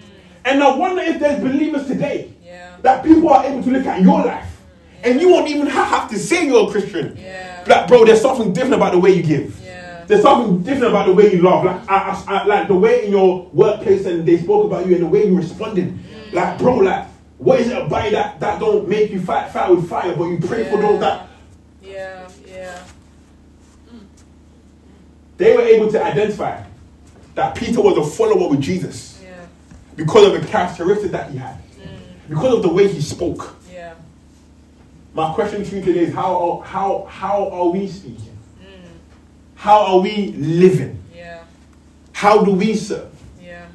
And 0.44 0.62
I 0.62 0.76
wonder 0.76 1.02
if 1.02 1.18
there's 1.18 1.40
believers 1.40 1.87
today 1.87 2.32
Yeah. 2.44 2.71
that 2.82 3.02
people 3.04 3.28
are 3.30 3.44
able 3.44 3.62
to 3.62 3.71
look 3.71 3.87
at 3.87 4.00
your 4.02 4.25
life 4.25 4.61
and 5.02 5.21
you 5.21 5.30
won't 5.30 5.49
even 5.49 5.66
have 5.66 6.11
to 6.11 6.18
say 6.18 6.47
you're 6.47 6.68
a 6.68 6.71
Christian. 6.71 7.16
Yeah. 7.18 7.64
Like, 7.66 7.88
bro, 7.88 8.04
there's 8.04 8.21
something 8.21 8.52
different 8.52 8.75
about 8.75 8.92
the 8.92 8.99
way 8.99 9.12
you 9.12 9.23
give. 9.23 9.59
Yeah. 9.64 10.04
There's 10.06 10.23
something 10.23 10.62
different 10.62 10.88
about 10.92 11.06
the 11.06 11.14
way 11.14 11.32
you 11.32 11.42
love. 11.42 11.64
Like, 11.64 11.88
I, 11.90 11.97
I, 12.26 12.35
I- 12.42 12.44
like 12.47 12.68
the 12.68 12.75
way 12.75 13.06
in 13.06 13.12
your 13.12 13.49
workplace 13.52 14.04
and 14.06 14.26
they 14.26 14.38
spoke 14.38 14.66
about 14.66 14.87
you 14.87 14.94
and 14.94 15.04
the 15.04 15.09
way 15.09 15.26
you 15.26 15.37
responded. 15.37 15.88
Mm. 15.92 16.32
Like, 16.35 16.59
bro, 16.59 16.76
like, 16.76 17.06
what 17.42 17.58
is 17.61 17.68
it 17.70 17.76
about 17.76 18.04
you 18.04 18.12
that, 18.12 18.38
that 18.38 18.61
don't 18.61 18.88
make 18.88 19.11
you 19.11 19.20
fight 19.20 19.50
fire 19.50 19.75
with 19.75 19.88
fire, 19.88 20.14
but 20.14 20.25
you 20.26 20.38
pray 20.38 20.70
for 20.70 20.80
those 20.80 21.00
that 21.00 21.26
Yeah. 21.82 22.28
Yeah. 22.46 22.78
they 25.38 25.56
were 25.56 25.62
able 25.62 25.90
to 25.90 26.04
identify 26.04 26.62
that 27.34 27.56
Peter 27.56 27.80
was 27.80 27.99
a 27.99 28.04
follower 28.16 28.49
with 28.49 28.61
Jesus 28.61 29.20
Yeah. 29.20 29.30
because 29.96 30.32
of 30.32 30.40
the 30.40 30.46
characteristics 30.46 31.11
that 31.11 31.30
he 31.32 31.38
had, 31.38 31.56
mm. 31.56 31.88
because 32.28 32.54
of 32.54 32.62
the 32.62 32.68
way 32.68 32.87
he 32.87 33.00
spoke. 33.00 33.56
Yeah. 33.72 33.94
My 35.14 35.34
question 35.34 35.64
to 35.64 35.76
you 35.76 35.84
today 35.84 36.00
is 36.00 36.14
how 36.14 36.37
are, 36.37 36.62
how 36.64 37.06
how 37.11 37.49
are 37.49 37.66
we 37.70 37.88
speaking? 37.88 38.38
Mm. 38.61 38.66
How 39.56 39.80
are 39.87 39.99
we 39.99 40.28
living? 40.38 41.02
Yeah. 41.12 41.42
How 42.12 42.44
do 42.44 42.52
we 42.52 42.76
serve? 42.76 43.11
Yeah. 43.42 43.66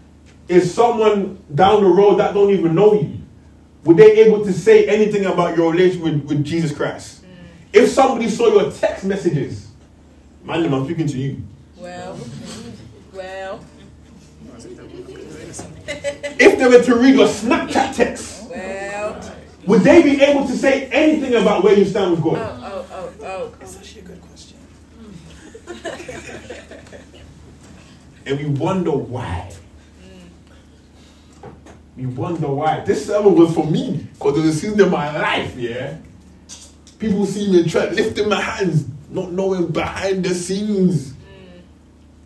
Is 0.48 0.74
someone 0.74 1.44
down 1.54 1.84
the 1.84 1.90
road 1.90 2.16
that 2.20 2.34
don't 2.34 2.52
even 2.52 2.74
know 2.74 2.94
you, 2.94 3.17
were 3.88 3.94
they 3.94 4.18
able 4.26 4.44
to 4.44 4.52
say 4.52 4.86
anything 4.86 5.26
about 5.26 5.56
your 5.56 5.72
relationship 5.72 6.04
with, 6.04 6.26
with 6.26 6.44
Jesus 6.44 6.76
Christ? 6.76 7.24
Mm. 7.24 7.28
If 7.72 7.90
somebody 7.90 8.28
saw 8.30 8.48
your 8.50 8.70
text 8.70 9.06
messages, 9.06 9.70
man, 10.44 10.74
I'm 10.74 10.84
speaking 10.84 11.08
to 11.08 11.18
you. 11.18 11.42
Well. 11.78 12.20
Well. 13.14 13.66
If 15.88 16.60
they 16.60 16.68
were 16.68 16.84
to 16.84 16.96
read 16.96 17.16
your 17.16 17.28
Snapchat 17.28 17.96
text, 17.96 18.50
Well. 18.50 19.34
would 19.66 19.82
they 19.84 20.04
be 20.04 20.22
able 20.22 20.46
to 20.46 20.58
say 20.58 20.88
anything 20.88 21.36
about 21.36 21.64
where 21.64 21.74
you 21.78 21.86
stand 21.86 22.12
with 22.12 22.20
Oh. 22.26 22.32
God? 22.32 22.60
Oh. 22.62 22.86
Oh. 22.92 23.14
Oh. 23.26 23.54
That's 23.58 23.78
actually 23.78 24.02
a 24.02 24.04
good 24.04 24.22
question. 24.22 24.58
And 28.26 28.38
we 28.38 28.46
wonder 28.48 28.92
why. 28.92 29.54
We 31.98 32.06
wonder 32.06 32.48
why. 32.48 32.82
This 32.82 33.08
sermon 33.08 33.36
was 33.36 33.54
for 33.56 33.66
me 33.66 34.08
because 34.14 34.38
it 34.38 34.42
was 34.42 34.56
a 34.56 34.60
season 34.60 34.80
in 34.80 34.92
my 34.92 35.18
life, 35.18 35.58
yeah. 35.58 35.98
People 37.00 37.26
see 37.26 37.52
me 37.52 37.68
try 37.68 37.90
lifting 37.90 38.30
my 38.30 38.40
hands, 38.40 38.86
not 39.10 39.32
knowing 39.32 39.68
behind 39.68 40.24
the 40.24 40.34
scenes. 40.36 41.14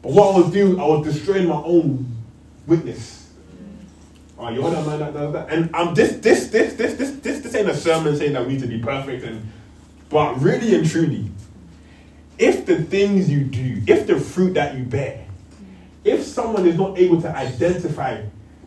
But 0.02 0.12
what 0.12 0.36
I 0.36 0.40
was 0.40 0.52
doing, 0.52 0.80
I 0.80 0.86
was 0.86 1.06
destroying 1.06 1.48
my 1.48 1.56
own 1.56 2.16
witness. 2.68 3.30
Oh, 4.38 4.50
you're 4.50 4.70
that 4.72 4.86
man 4.86 5.00
that 5.00 5.14
does 5.14 5.34
that. 5.34 5.50
And 5.50 5.74
um, 5.76 5.94
this, 5.94 6.14
this, 6.14 6.48
this, 6.48 6.74
this, 6.74 6.96
this, 6.96 7.12
this, 7.20 7.40
this 7.42 7.56
ain't 7.56 7.70
a 7.70 7.76
sermon 7.76 8.18
saying 8.18 8.34
that 8.34 8.46
we 8.46 8.54
need 8.54 8.62
to 8.62 8.68
be 8.68 8.80
perfect. 8.80 9.24
And 9.24 9.50
but 10.10 10.42
really 10.42 10.76
and 10.76 10.90
truly, 10.90 11.30
if 12.38 12.66
the 12.66 12.84
things 12.84 13.30
you 13.30 13.46
do, 13.46 13.82
if 13.88 14.08
the 14.08 14.20
fruit 14.20 14.56
that 14.56 14.76
you 14.76 14.84
bear, 14.84 15.26
if 16.04 16.24
someone 16.24 16.68
is 16.68 16.76
not 16.76 16.98
able 16.98 17.22
to 17.22 17.34
identify 17.34 18.22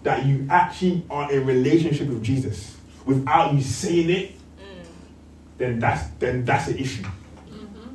that 0.04 0.24
you 0.26 0.46
actually 0.50 1.02
are 1.10 1.32
in 1.32 1.44
relationship 1.46 2.08
with 2.08 2.22
Jesus 2.22 2.76
without 3.04 3.54
you 3.54 3.60
saying 3.60 4.10
it, 4.10 4.32
mm. 4.32 4.86
then 5.58 5.80
that's 5.80 6.08
then 6.18 6.44
that's 6.44 6.68
an 6.68 6.78
issue. 6.78 7.02
Mm-hmm. 7.02 7.94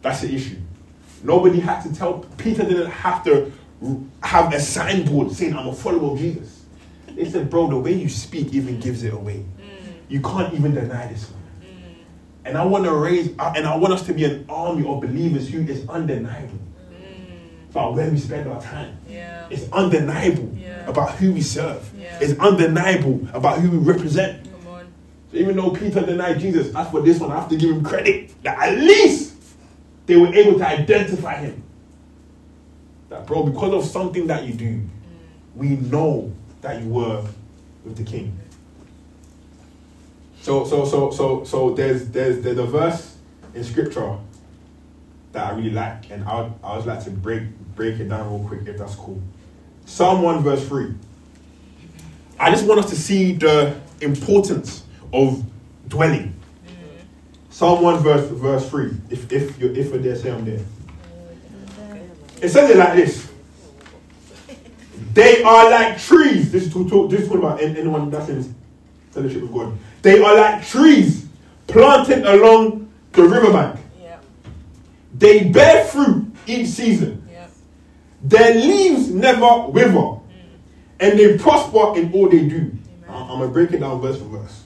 That's 0.00 0.22
the 0.22 0.34
issue. 0.34 0.56
Nobody 1.22 1.60
had 1.60 1.82
to 1.82 1.94
tell 1.94 2.20
Peter 2.38 2.62
didn't 2.62 2.90
have 2.90 3.24
to 3.24 3.52
have 4.22 4.52
a 4.54 4.60
signboard 4.60 5.32
saying 5.32 5.54
I'm 5.54 5.68
a 5.68 5.74
follower 5.74 6.12
of 6.12 6.18
Jesus. 6.18 6.64
They 7.08 7.28
said, 7.28 7.50
bro, 7.50 7.68
the 7.68 7.78
way 7.78 7.92
you 7.92 8.08
speak 8.08 8.54
even 8.54 8.80
gives 8.80 9.02
it 9.02 9.12
away. 9.12 9.44
Mm. 9.60 9.94
You 10.08 10.20
can't 10.22 10.54
even 10.54 10.74
deny 10.74 11.08
this 11.08 11.28
one. 11.28 11.42
Mm. 11.60 11.94
And 12.44 12.56
I 12.56 12.64
want 12.64 12.84
to 12.84 12.94
raise, 12.94 13.30
uh, 13.38 13.52
and 13.54 13.66
I 13.66 13.76
want 13.76 13.92
us 13.92 14.06
to 14.06 14.14
be 14.14 14.24
an 14.24 14.46
army 14.48 14.86
of 14.88 15.00
believers 15.00 15.48
who 15.48 15.60
is 15.60 15.86
undeniable 15.88 16.58
about 17.72 17.94
where 17.94 18.10
we 18.10 18.18
spend 18.18 18.46
our 18.48 18.60
time. 18.60 18.94
Yeah. 19.08 19.46
It's 19.48 19.70
undeniable 19.72 20.52
Yeah. 20.58 20.86
about 20.86 21.12
who 21.12 21.32
we 21.32 21.40
serve. 21.40 21.90
Yeah. 21.98 22.18
It's 22.20 22.38
undeniable 22.38 23.26
about 23.32 23.60
who 23.60 23.70
we 23.70 23.78
represent. 23.78 24.44
Come 24.44 24.74
on. 24.74 24.84
So 25.30 25.38
even 25.38 25.56
though 25.56 25.70
Peter 25.70 26.04
denied 26.04 26.38
Jesus, 26.38 26.74
as 26.74 26.90
for 26.90 27.00
this 27.00 27.18
one, 27.18 27.32
I 27.32 27.36
have 27.40 27.48
to 27.48 27.56
give 27.56 27.70
him 27.70 27.82
credit 27.82 28.30
that 28.42 28.58
at 28.58 28.78
least 28.78 29.36
they 30.04 30.16
were 30.16 30.34
able 30.34 30.58
to 30.58 30.68
identify 30.68 31.36
him. 31.36 31.62
That 33.08 33.26
bro, 33.26 33.44
because 33.44 33.72
of 33.72 33.90
something 33.90 34.26
that 34.26 34.44
you 34.44 34.52
do, 34.52 34.74
mm. 34.74 34.88
we 35.54 35.68
know 35.68 36.30
that 36.60 36.82
you 36.82 36.90
were 36.90 37.24
with 37.86 37.96
the 37.96 38.04
king. 38.04 38.38
So 40.42 40.66
so 40.66 40.84
so 40.84 41.10
so 41.10 41.44
so 41.44 41.70
there's 41.70 42.08
there's 42.08 42.42
there's 42.42 42.58
a 42.58 42.66
verse 42.66 43.16
in 43.54 43.64
scripture 43.64 44.18
that 45.32 45.52
I 45.52 45.56
really 45.56 45.70
like, 45.70 46.10
and 46.10 46.24
I 46.24 46.42
would, 46.42 46.52
I 46.62 46.76
would 46.76 46.86
like 46.86 47.02
to 47.04 47.10
break 47.10 47.44
break 47.74 47.98
it 47.98 48.08
down 48.08 48.30
real 48.30 48.48
quick 48.48 48.68
if 48.68 48.78
that's 48.78 48.94
cool. 48.94 49.20
Psalm 49.86 50.22
1 50.22 50.42
verse 50.42 50.66
3. 50.68 50.94
I 52.38 52.50
just 52.50 52.66
want 52.66 52.80
us 52.80 52.90
to 52.90 52.96
see 52.96 53.32
the 53.32 53.74
importance 54.00 54.84
of 55.12 55.42
dwelling. 55.88 56.34
Psalm 57.50 57.82
1 57.82 58.02
verse 58.02 58.28
verse 58.30 58.68
3. 58.68 58.90
If 59.10 59.32
if 59.32 59.58
you 59.60 59.72
if 59.72 59.88
you're 59.88 59.98
there, 59.98 60.16
say 60.16 60.30
I'm 60.30 60.44
there. 60.44 60.60
It 62.40 62.48
says 62.48 62.70
it 62.70 62.76
like 62.76 62.94
this. 62.94 63.30
They 65.14 65.42
are 65.42 65.70
like 65.70 65.98
trees. 66.00 66.50
This 66.50 66.64
is 66.64 66.72
to 66.72 66.88
talk 66.88 67.10
this 67.10 67.20
is 67.20 67.28
talking 67.28 67.42
about 67.42 67.60
anyone 67.60 68.10
that's 68.10 68.28
in 68.28 68.54
fellowship 69.10 69.42
with 69.42 69.52
God. 69.52 69.78
They 70.02 70.22
are 70.22 70.34
like 70.34 70.66
trees 70.66 71.28
planted 71.66 72.24
along 72.26 72.90
the 73.12 73.22
riverbank. 73.22 73.78
They 75.14 75.44
bear 75.44 75.84
fruit 75.84 76.26
each 76.46 76.68
season. 76.68 77.26
Yeah. 77.30 77.46
Their 78.22 78.54
leaves 78.54 79.10
never 79.10 79.68
wither, 79.68 79.90
mm. 79.92 80.20
and 81.00 81.18
they 81.18 81.36
prosper 81.38 81.98
in 81.98 82.12
all 82.12 82.28
they 82.28 82.46
do. 82.48 82.72
I- 83.08 83.12
I'm 83.14 83.28
gonna 83.40 83.48
break 83.48 83.72
it 83.72 83.78
down 83.80 84.00
verse 84.00 84.18
for 84.18 84.24
verse. 84.24 84.62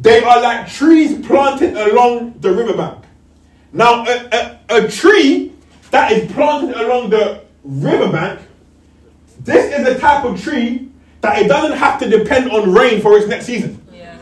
They 0.00 0.22
are 0.24 0.40
like 0.40 0.68
trees 0.68 1.24
planted 1.24 1.76
along 1.76 2.34
the 2.40 2.52
riverbank. 2.52 3.04
Now, 3.72 4.04
a, 4.06 4.58
a, 4.70 4.84
a 4.84 4.88
tree 4.88 5.52
that 5.90 6.10
is 6.12 6.30
planted 6.32 6.76
along 6.76 7.10
the 7.10 7.42
riverbank, 7.62 8.40
this 9.40 9.72
is 9.78 9.84
the 9.84 9.98
type 10.00 10.24
of 10.24 10.40
tree 10.42 10.88
that 11.20 11.40
it 11.42 11.48
doesn't 11.48 11.76
have 11.76 11.98
to 12.00 12.08
depend 12.08 12.50
on 12.50 12.72
rain 12.72 13.00
for 13.00 13.16
its 13.16 13.26
next 13.26 13.46
season 13.46 13.80
Yeah. 13.92 14.16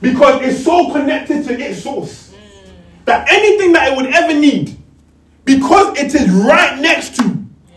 because 0.00 0.42
it's 0.42 0.64
so 0.64 0.92
connected 0.92 1.44
to 1.46 1.58
its 1.60 1.82
source 1.82 2.25
that 3.06 3.26
anything 3.30 3.72
that 3.72 3.92
it 3.92 3.96
would 3.96 4.06
ever 4.12 4.34
need, 4.38 4.76
because 5.44 5.98
it 5.98 6.14
is 6.14 6.28
right 6.30 6.78
next 6.80 7.16
to, 7.16 7.22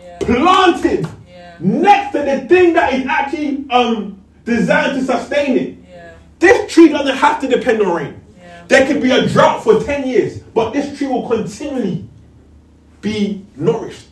Yeah. 0.02 0.18
planted 0.20 1.06
Yeah. 1.28 1.54
next 1.60 2.12
to 2.12 2.18
the 2.22 2.40
thing 2.48 2.74
that 2.74 2.92
is 2.92 3.06
actually 3.06 3.64
um 3.70 4.20
designed 4.44 4.98
to 4.98 5.04
sustain 5.04 5.56
it. 5.56 5.76
Yeah. 5.90 6.10
This 6.40 6.72
tree 6.72 6.88
doesn't 6.88 7.16
have 7.16 7.40
to 7.40 7.48
depend 7.48 7.80
on 7.80 7.94
rain. 7.94 8.14
Yeah. 8.38 8.62
There 8.68 8.86
could 8.86 9.02
be 9.02 9.10
a 9.12 9.26
drought 9.28 9.62
for 9.64 9.80
10 9.82 10.06
years, 10.06 10.40
but 10.54 10.72
this 10.72 10.96
tree 10.98 11.06
will 11.06 11.28
continually 11.28 12.04
be 13.00 13.44
nourished. 13.56 14.08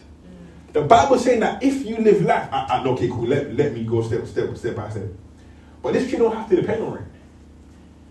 The 0.72 0.82
Bible 0.82 1.18
saying 1.18 1.40
that 1.40 1.62
if 1.62 1.84
you 1.84 1.96
live 1.96 2.22
life, 2.22 2.48
I, 2.52 2.66
I, 2.70 2.84
okay, 2.88 3.08
cool. 3.08 3.26
Let, 3.26 3.54
let 3.56 3.72
me 3.75 3.84
go 3.84 4.02
step 4.02 4.26
step 4.26 4.56
step 4.56 4.76
by 4.76 4.88
step. 4.90 5.04
But 5.82 5.94
this 5.94 6.08
tree 6.08 6.18
don't 6.18 6.34
have 6.34 6.48
to 6.50 6.56
depend 6.56 6.82
on 6.84 6.92
rain. 6.92 7.04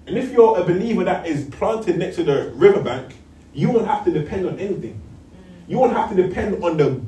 And 0.08 0.18
if 0.18 0.32
you're 0.32 0.58
a 0.58 0.64
believer 0.64 1.04
that 1.04 1.28
is 1.28 1.46
planted 1.50 1.98
next 1.98 2.16
to 2.16 2.24
the 2.24 2.52
riverbank, 2.56 3.14
you 3.54 3.70
won't 3.70 3.88
have 3.88 4.06
to 4.06 4.12
depend 4.12 4.48
on 4.48 4.58
anything. 4.58 4.94
Mm. 4.94 5.70
You 5.70 5.80
won't 5.80 5.92
have 5.94 6.10
to 6.16 6.16
depend 6.16 6.64
on 6.64 6.78
the 6.78 7.02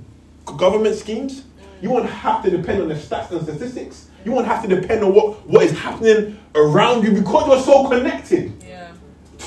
government 0.58 0.96
schemes. 0.98 1.42
Mm. 1.42 1.84
You 1.84 1.90
won't 1.92 2.10
have 2.10 2.44
to 2.44 2.50
depend 2.50 2.82
on 2.82 2.90
the 2.90 2.96
stats 2.96 3.32
and 3.32 3.42
statistics. 3.42 4.10
You 4.26 4.34
won't 4.34 4.48
have 4.48 4.62
to 4.64 4.68
depend 4.68 5.06
on 5.06 5.14
what, 5.14 5.48
what 5.48 5.64
is 5.64 5.72
happening 5.80 6.38
around 6.56 7.04
you 7.04 7.14
because 7.14 7.48
you're 7.48 7.62
so 7.62 7.88
connected 7.88 8.52
Yeah. 8.68 8.92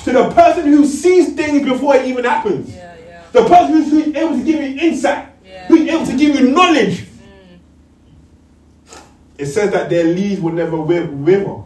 to 0.03 0.11
the 0.11 0.31
person 0.31 0.65
who 0.65 0.83
sees 0.83 1.35
things 1.35 1.63
before 1.63 1.95
it 1.95 2.07
even 2.07 2.25
happens. 2.25 2.73
Yeah. 2.73 2.95
Yeah. 3.07 3.21
The 3.33 3.43
person 3.43 3.73
who's, 3.73 3.91
who's 3.91 4.15
able 4.15 4.35
to 4.35 4.43
give 4.43 4.55
you 4.61 4.79
insight, 4.81 5.29
who's 5.67 5.81
able 5.87 6.07
to 6.07 6.17
give 6.17 6.39
you 6.39 6.49
knowledge. 6.49 7.01
Mm. 7.01 8.99
It 9.37 9.45
says 9.45 9.71
that 9.73 9.91
their 9.91 10.05
leaves 10.05 10.41
will 10.41 10.53
never 10.53 10.77
wither. 10.77 11.61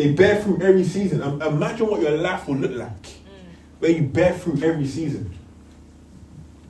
They 0.00 0.12
bear 0.12 0.40
fruit 0.40 0.62
every 0.62 0.84
season. 0.84 1.20
Imagine 1.20 1.86
what 1.86 2.00
your 2.00 2.12
life 2.12 2.48
will 2.48 2.56
look 2.56 2.70
like 2.70 3.02
mm. 3.02 3.18
where 3.80 3.90
you 3.90 4.00
bear 4.00 4.32
fruit 4.32 4.62
every 4.62 4.86
season. 4.86 5.30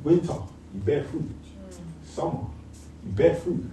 Winter, 0.03 0.35
you 0.75 0.81
bear 0.81 1.05
fruit. 1.05 1.31
Mm. 1.31 2.09
Summer, 2.09 2.41
you 3.07 3.13
bear 3.13 3.37
fruit. 3.37 3.71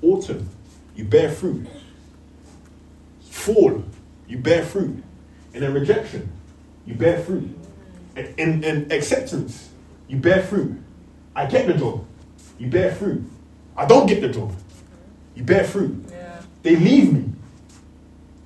Autumn, 0.00 0.48
you 0.96 1.04
bear 1.04 1.30
fruit. 1.30 1.66
Fall, 3.30 3.84
you 4.26 4.38
bear 4.38 4.64
fruit. 4.64 5.04
And 5.52 5.62
then 5.62 5.74
rejection, 5.74 6.32
you 6.86 6.94
bear 6.94 7.20
fruit. 7.20 7.42
Mm. 7.44 7.66
And, 8.16 8.40
and, 8.40 8.64
and 8.64 8.90
acceptance, 8.90 9.68
you 10.08 10.16
bear 10.16 10.42
fruit. 10.42 10.80
I 11.36 11.44
get 11.44 11.66
the 11.66 11.74
job, 11.74 12.06
you 12.58 12.68
bear 12.68 12.94
fruit. 12.94 13.22
I 13.76 13.84
don't 13.84 14.06
get 14.06 14.22
the 14.22 14.30
job, 14.30 14.50
you 15.36 15.42
bear 15.42 15.64
fruit. 15.64 16.06
Yeah. 16.10 16.40
They 16.62 16.74
leave 16.76 17.12
me, 17.12 17.27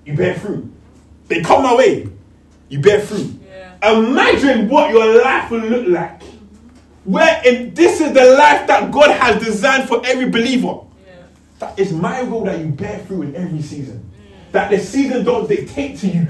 you 0.05 0.15
bear 0.15 0.35
fruit. 0.39 0.71
They 1.29 1.41
come 1.43 1.63
my 1.63 1.75
way, 1.75 2.09
you 2.69 2.81
bear 2.81 3.01
fruit. 3.01 3.41
Yeah. 3.45 3.93
Imagine 3.99 4.69
what 4.69 4.91
your 4.91 5.23
life 5.23 5.51
will 5.51 5.61
look 5.61 5.89
like. 5.89 6.23
Where 7.05 7.43
in, 7.45 7.75
this 7.75 8.01
is 8.01 8.13
the 8.13 8.25
life 8.37 8.67
that 8.69 8.91
God 8.93 9.11
has 9.11 9.43
designed 9.43 9.89
for 9.89 10.01
every 10.05 10.29
believer. 10.29 10.81
Yeah. 11.07 11.13
That 11.59 11.79
it's 11.79 11.91
my 11.91 12.23
will 12.23 12.45
that 12.45 12.59
you 12.59 12.67
bear 12.67 12.99
through 13.01 13.23
in 13.23 13.37
every 13.37 13.63
season. 13.63 14.09
That 14.53 14.71
the 14.71 14.79
season 14.79 15.25
don't 15.25 15.49
dictate 15.49 15.99
to 15.99 16.07
you. 16.09 16.29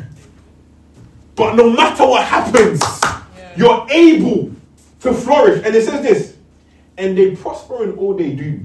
But 1.35 1.57
no 1.57 1.71
matter 1.71 2.07
what 2.07 2.25
happens, 2.25 2.81
Yeah. 3.03 3.23
you're 3.57 3.87
able 3.91 4.53
to 5.01 5.13
flourish. 5.13 5.63
And 5.65 5.75
it 5.75 5.85
says 5.85 6.03
this, 6.03 6.37
and 6.97 7.17
they 7.17 7.35
prosper 7.35 7.85
in 7.85 7.93
all 7.99 8.15
they 8.15 8.33
do. 8.33 8.61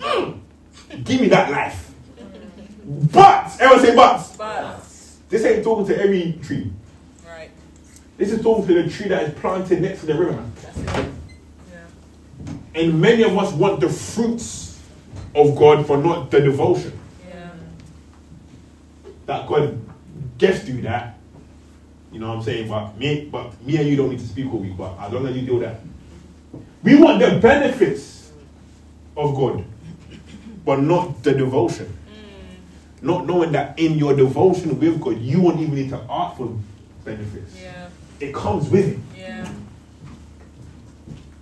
Mm. 0.00 0.38
Give 1.04 1.20
me 1.20 1.28
that 1.28 1.50
life. 1.50 1.83
But, 2.86 3.56
everyone 3.60 3.84
say 3.84 3.96
but. 3.96 4.34
But 4.36 4.80
This 5.28 5.44
ain't 5.44 5.64
talking 5.64 5.86
to 5.86 6.00
every 6.00 6.38
tree. 6.42 6.70
right. 7.26 7.50
This 8.18 8.30
is 8.30 8.42
talking 8.42 8.66
to 8.66 8.82
the 8.82 8.88
tree 8.90 9.08
that 9.08 9.22
is 9.24 9.34
planted 9.38 9.80
next 9.80 10.00
to 10.00 10.06
the 10.06 10.14
river. 10.14 10.44
That's 10.62 10.78
it. 10.78 11.10
Yeah. 11.72 12.80
And 12.80 13.00
many 13.00 13.22
of 13.22 13.36
us 13.38 13.52
want 13.54 13.80
the 13.80 13.88
fruits 13.88 14.80
of 15.34 15.56
God, 15.56 15.86
for 15.86 15.96
not 15.96 16.30
the 16.30 16.40
devotion. 16.40 16.92
Yeah. 17.28 17.50
That 19.26 19.48
God 19.48 19.78
gets 20.38 20.64
do 20.64 20.80
that. 20.82 21.18
You 22.12 22.20
know 22.20 22.28
what 22.28 22.36
I'm 22.38 22.42
saying? 22.44 22.68
But 22.68 22.96
me, 22.96 23.28
but 23.32 23.60
me 23.64 23.76
and 23.78 23.88
you 23.88 23.96
don't 23.96 24.10
need 24.10 24.20
to 24.20 24.26
speak 24.26 24.46
all 24.52 24.60
week. 24.60 24.76
But 24.76 24.96
as 25.00 25.12
long 25.12 25.26
as 25.26 25.34
you 25.34 25.42
do 25.42 25.58
that, 25.60 25.80
we 26.82 26.94
want 26.96 27.18
the 27.18 27.38
benefits 27.40 28.30
of 29.16 29.34
God, 29.34 29.64
but 30.64 30.80
not 30.80 31.22
the 31.24 31.32
devotion. 31.32 31.92
Not 33.04 33.26
knowing 33.26 33.52
that 33.52 33.78
in 33.78 33.98
your 33.98 34.16
devotion 34.16 34.80
with 34.80 34.98
God, 34.98 35.20
you 35.20 35.42
won't 35.42 35.60
even 35.60 35.74
need 35.74 35.90
to 35.90 36.00
ask 36.08 36.38
for 36.38 36.56
benefits. 37.04 37.54
Yeah. 37.60 37.88
It 38.18 38.32
comes 38.32 38.70
with 38.70 38.94
it. 38.94 38.98
Yeah. 39.14 39.46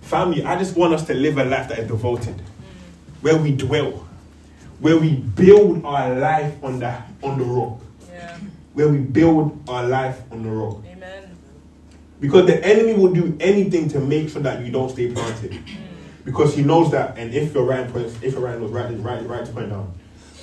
Family, 0.01 0.43
I 0.43 0.57
just 0.57 0.75
want 0.75 0.93
us 0.93 1.05
to 1.07 1.13
live 1.13 1.37
a 1.37 1.45
life 1.45 1.69
that 1.69 1.79
is 1.79 1.87
devoted, 1.87 2.35
where 3.21 3.37
we 3.37 3.53
dwell, 3.53 4.05
where 4.79 4.97
we 4.97 5.13
build 5.13 5.85
our 5.85 6.13
life 6.13 6.61
on 6.61 6.79
the 6.79 7.01
on 7.23 7.39
the 7.39 7.45
rock, 7.45 7.79
Yeah. 8.11 8.37
where 8.73 8.89
we 8.89 8.97
build 8.97 9.57
our 9.69 9.87
life 9.87 10.21
on 10.33 10.43
the 10.43 10.49
rock. 10.49 10.83
Amen. 10.85 11.29
Because 12.19 12.45
the 12.45 12.61
enemy 12.65 12.93
will 12.93 13.13
do 13.13 13.37
anything 13.39 13.87
to 13.87 14.01
make 14.01 14.27
sure 14.27 14.41
that 14.41 14.65
you 14.65 14.71
don't 14.73 14.89
stay 14.89 15.13
planted, 15.13 15.51
mm. 15.51 15.63
because 16.25 16.53
he 16.55 16.61
knows 16.61 16.91
that. 16.91 17.17
And 17.17 17.33
if 17.33 17.53
you're 17.53 17.63
right, 17.63 17.89
if 18.21 18.33
you're 18.33 18.41
right, 18.41 18.59
right, 18.59 18.99
right, 18.99 19.25
right 19.25 19.45
to 19.45 19.51
point 19.53 19.69
down, 19.69 19.93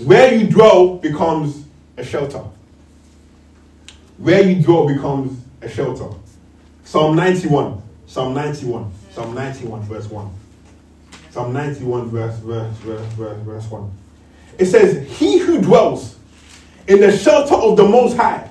where 0.04 0.34
you 0.34 0.46
dwell 0.46 0.96
becomes 0.96 1.64
a 1.96 2.04
shelter. 2.04 2.42
Where 4.18 4.42
you 4.42 4.62
dwell 4.62 4.86
becomes 4.86 5.40
a 5.62 5.68
shelter. 5.68 6.08
Psalm 6.84 7.16
91. 7.16 7.80
Psalm 8.06 8.34
91. 8.34 8.92
Psalm 9.12 9.34
91, 9.34 9.82
verse 9.82 10.06
1. 10.06 10.30
Psalm 11.30 11.52
91, 11.52 12.10
verse, 12.10 12.38
verse, 12.38 12.76
verse, 12.78 13.12
verse, 13.12 13.42
verse 13.42 13.70
1. 13.70 13.90
It 14.58 14.66
says, 14.66 15.08
He 15.18 15.38
who 15.38 15.60
dwells 15.60 16.16
in 16.88 17.00
the 17.00 17.16
shelter 17.16 17.54
of 17.54 17.76
the 17.76 17.84
Most 17.84 18.16
High 18.16 18.48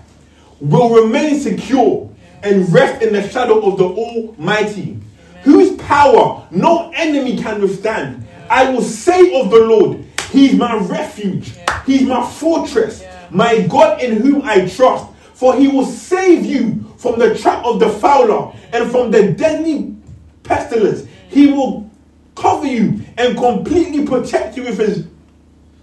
will 0.60 1.04
remain 1.04 1.40
secure 1.40 2.10
and 2.44 2.72
rest 2.72 3.02
in 3.02 3.14
the 3.14 3.28
shadow 3.28 3.70
of 3.70 3.78
the 3.78 3.86
Almighty, 3.86 4.98
whose 5.44 5.76
power 5.78 6.48
no 6.52 6.92
enemy 6.96 7.38
can 7.38 7.62
withstand. 7.62 8.26
I 8.50 8.70
will 8.72 8.82
say 8.82 9.42
of 9.42 9.50
the 9.50 9.60
Lord, 9.60 10.06
He's 10.32 10.54
my 10.54 10.76
refuge, 10.78 11.54
He's 11.86 12.04
my 12.04 12.26
fortress, 12.26 13.02
Yeah. 13.02 13.26
my 13.32 13.62
God 13.62 14.02
in 14.02 14.18
whom 14.22 14.42
I 14.44 14.68
trust. 14.68 15.06
For 15.34 15.56
He 15.56 15.68
will 15.68 15.86
save 15.86 16.46
you 16.46 16.86
from 16.98 17.18
the 17.20 17.38
trap 17.38 17.66
of 17.66 17.80
the 17.80 17.90
fowler 17.90 18.52
and 18.74 18.92
from 18.92 19.12
the 19.12 19.32
deadly 19.32 19.96
pestilence. 20.44 21.04
He 21.30 21.48
will 21.48 21.90
cover 22.36 22.68
you 22.68 23.02
and 23.18 23.38
completely 23.38 24.06
protect 24.06 24.58
you 24.58 24.64
with 24.64 24.78
His 24.80 25.06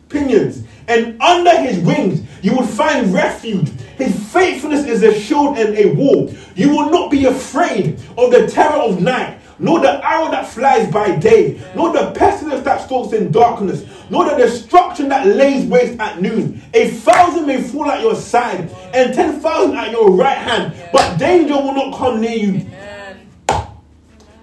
pinions, 0.08 0.62
and 0.86 1.20
under 1.20 1.50
his 1.60 1.78
wings 1.80 2.22
you 2.40 2.54
will 2.54 2.66
find 2.66 3.12
refuge. 3.12 3.68
His 3.98 4.14
faithfulness 4.32 4.86
is 4.86 5.02
a 5.02 5.12
shield 5.18 5.58
and 5.58 5.76
a 5.76 5.92
wall. 5.94 6.32
You 6.54 6.68
will 6.70 6.90
not 6.90 7.10
be 7.10 7.24
afraid 7.26 7.98
of 8.16 8.30
the 8.30 8.46
terror 8.46 8.76
of 8.82 9.00
night, 9.02 9.38
nor 9.58 9.80
the 9.80 10.04
arrow 10.06 10.30
that 10.30 10.46
flies 10.48 10.90
by 10.90 11.16
day, 11.16 11.60
nor 11.74 11.92
the 11.92 12.12
pestilence 12.12 12.64
that 12.64 12.82
stalks 12.82 13.12
in 13.12 13.32
darkness, 13.32 13.84
nor 14.10 14.24
the 14.24 14.36
destruction 14.36 15.08
that 15.08 15.26
lays 15.26 15.66
waste 15.66 15.98
at 16.00 16.20
noon. 16.20 16.62
A 16.74 16.90
thousand 16.90 17.46
may 17.46 17.62
fall 17.62 17.90
at 17.90 18.02
your 18.02 18.14
side, 18.14 18.70
and 18.92 19.14
ten 19.14 19.40
thousand 19.40 19.76
at 19.76 19.90
your 19.90 20.10
right 20.10 20.38
hand, 20.38 20.74
but 20.92 21.16
danger 21.16 21.54
will 21.54 21.74
not 21.74 21.96
come 21.96 22.20
near 22.20 22.36
you. 22.36 22.66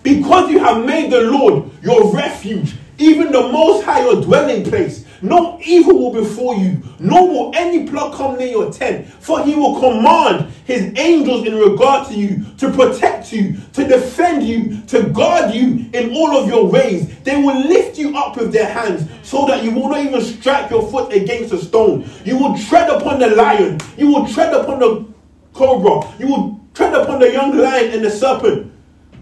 Because 0.01 0.51
you 0.51 0.59
have 0.59 0.85
made 0.85 1.11
the 1.11 1.21
Lord 1.21 1.69
your 1.81 2.13
refuge, 2.13 2.75
even 2.97 3.31
the 3.31 3.41
Most 3.41 3.85
High 3.85 4.01
your 4.03 4.21
dwelling 4.21 4.63
place, 4.63 5.02
no 5.23 5.57
evil 5.63 5.97
will 5.97 6.21
befall 6.21 6.57
you, 6.57 6.83
nor 6.99 7.27
will 7.27 7.51
any 7.55 7.87
plot 7.87 8.13
come 8.13 8.37
near 8.37 8.49
your 8.49 8.71
tent. 8.71 9.07
For 9.07 9.41
he 9.43 9.55
will 9.55 9.79
command 9.79 10.51
his 10.65 10.91
angels 10.97 11.47
in 11.47 11.55
regard 11.55 12.09
to 12.09 12.13
you, 12.13 12.45
to 12.57 12.69
protect 12.69 13.31
you, 13.31 13.55
to 13.71 13.87
defend 13.87 14.43
you, 14.43 14.81
to 14.87 15.03
guard 15.09 15.53
you 15.53 15.89
in 15.93 16.13
all 16.13 16.37
of 16.37 16.49
your 16.49 16.65
ways. 16.65 17.17
They 17.19 17.37
will 17.37 17.57
lift 17.67 17.97
you 17.97 18.17
up 18.17 18.35
with 18.35 18.51
their 18.51 18.67
hands, 18.67 19.09
so 19.23 19.45
that 19.47 19.63
you 19.63 19.71
will 19.71 19.87
not 19.89 20.05
even 20.05 20.21
strike 20.21 20.69
your 20.69 20.91
foot 20.91 21.13
against 21.13 21.53
a 21.53 21.57
stone. 21.57 22.09
You 22.25 22.37
will 22.37 22.57
tread 22.57 22.89
upon 22.89 23.19
the 23.19 23.29
lion, 23.29 23.79
you 23.97 24.07
will 24.07 24.27
tread 24.27 24.53
upon 24.53 24.79
the 24.79 25.05
cobra, 25.53 26.13
you 26.19 26.27
will 26.27 26.59
tread 26.73 26.93
upon 26.93 27.19
the 27.19 27.31
young 27.31 27.57
lion 27.57 27.93
and 27.93 28.03
the 28.03 28.11
serpent 28.11 28.73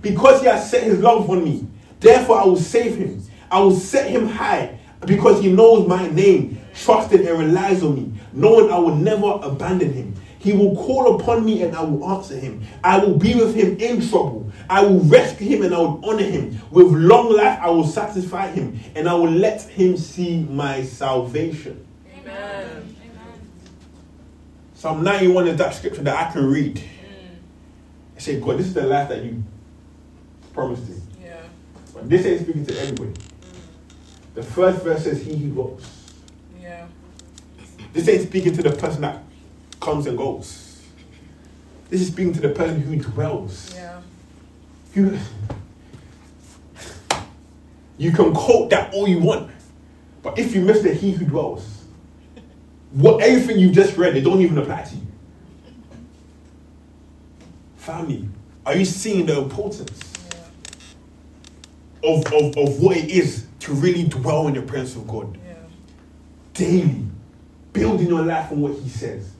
because 0.01 0.41
he 0.41 0.47
has 0.47 0.67
set 0.67 0.83
his 0.83 0.99
love 0.99 1.29
on 1.29 1.43
me. 1.43 1.67
Therefore, 1.99 2.39
I 2.39 2.45
will 2.45 2.57
save 2.57 2.95
him. 2.95 3.21
I 3.51 3.59
will 3.59 3.75
set 3.75 4.09
him 4.09 4.27
high 4.27 4.79
because 5.05 5.41
he 5.41 5.51
knows 5.51 5.87
my 5.87 6.07
name, 6.09 6.61
trusted 6.75 7.21
and 7.21 7.39
relies 7.39 7.83
on 7.83 7.95
me, 7.95 8.19
knowing 8.33 8.71
I 8.71 8.77
will 8.77 8.95
never 8.95 9.39
abandon 9.43 9.93
him. 9.93 10.15
He 10.39 10.53
will 10.53 10.75
call 10.75 11.19
upon 11.19 11.45
me 11.45 11.61
and 11.61 11.75
I 11.75 11.83
will 11.83 12.09
answer 12.09 12.35
him. 12.35 12.63
I 12.83 12.97
will 12.97 13.15
be 13.15 13.35
with 13.35 13.53
him 13.53 13.77
in 13.77 14.07
trouble. 14.07 14.51
I 14.67 14.83
will 14.83 14.99
rescue 15.01 15.47
him 15.47 15.63
and 15.63 15.73
I 15.73 15.77
will 15.77 16.01
honor 16.03 16.23
him. 16.23 16.59
With 16.71 16.87
long 16.87 17.35
life, 17.35 17.59
I 17.61 17.69
will 17.69 17.85
satisfy 17.85 18.47
him 18.47 18.79
and 18.95 19.07
I 19.07 19.13
will 19.13 19.29
let 19.29 19.61
him 19.61 19.97
see 19.97 20.39
my 20.39 20.81
salvation. 20.81 21.85
Amen. 22.19 22.95
Psalm 24.73 25.03
91 25.03 25.49
is 25.49 25.57
that 25.57 25.75
scripture 25.75 26.01
that 26.01 26.29
I 26.29 26.31
can 26.31 26.43
read. 26.47 26.77
Mm. 26.77 26.83
I 28.15 28.19
say, 28.19 28.39
God, 28.39 28.57
this 28.57 28.65
is 28.65 28.73
the 28.73 28.81
life 28.81 29.09
that 29.09 29.23
you 29.23 29.43
promised 30.53 30.89
me. 30.89 30.95
Yeah. 31.23 31.43
But 31.93 32.09
this 32.09 32.25
ain't 32.25 32.41
speaking 32.41 32.65
to 32.65 32.79
everybody. 32.79 33.13
The 34.33 34.43
first 34.43 34.83
verse 34.83 35.03
says, 35.03 35.23
He 35.23 35.35
who 35.37 35.53
goes. 35.53 35.85
Yeah. 36.61 36.85
This 37.93 38.07
ain't 38.07 38.23
speaking 38.27 38.53
to 38.53 38.61
the 38.63 38.71
person 38.71 39.01
that 39.01 39.23
comes 39.79 40.07
and 40.07 40.17
goes. 40.17 40.81
This 41.89 42.01
is 42.01 42.07
speaking 42.07 42.33
to 42.33 42.39
the 42.41 42.49
person 42.49 42.79
who 42.81 42.95
dwells. 42.97 43.73
Yeah. 43.75 44.01
You, 44.95 45.19
you 47.97 48.11
can 48.11 48.33
quote 48.33 48.69
that 48.69 48.93
all 48.93 49.07
you 49.07 49.19
want, 49.19 49.51
but 50.23 50.37
if 50.39 50.55
you 50.55 50.61
miss 50.61 50.81
the 50.81 50.93
He 50.93 51.11
who 51.11 51.25
dwells, 51.25 51.67
what 52.91 53.21
everything 53.21 53.59
you 53.59 53.71
just 53.71 53.97
read, 53.97 54.15
it 54.17 54.21
don't 54.21 54.41
even 54.41 54.57
apply 54.57 54.83
to 54.83 54.95
you. 54.95 55.01
Family, 57.77 58.27
are 58.65 58.75
you 58.75 58.85
seeing 58.85 59.25
the 59.25 59.37
importance 59.37 59.99
Yeah. 62.03 62.09
of, 62.09 62.25
of, 62.27 62.57
of 62.57 62.79
what 62.81 62.95
it 62.97 63.09
is 63.09 63.47
to 63.61 63.73
really 63.73 64.03
dwell 64.03 64.47
in 64.47 64.53
the 64.53 64.61
presence 64.61 64.95
of 64.95 65.07
God? 65.07 65.37
Yeah. 65.45 65.53
daily, 66.53 67.05
building 67.73 68.07
your 68.07 68.23
life 68.23 68.51
on 68.51 68.61
what 68.61 68.73
He 68.79 68.89
says, 68.89 69.31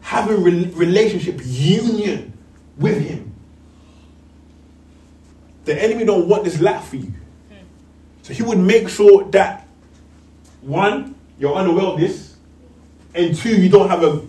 having 0.00 0.42
re- 0.42 0.70
relationship 0.74 1.40
union 1.44 2.32
with 2.76 3.00
Him. 3.00 3.32
The 5.66 5.80
enemy 5.82 6.04
don't 6.04 6.28
want 6.28 6.44
this 6.44 6.60
life 6.60 6.84
for 6.84 6.96
you. 6.96 7.12
Hmm. 7.48 7.54
So 8.22 8.32
he 8.32 8.42
would 8.42 8.58
make 8.58 8.88
sure 8.88 9.24
that 9.30 9.66
one, 10.62 11.16
you're 11.38 11.54
unaware 11.54 11.86
of 11.86 11.98
this, 12.00 12.36
and 13.14 13.34
two, 13.34 13.60
you 13.60 13.68
don't 13.68 13.88
have 13.88 14.04
a 14.04 14.22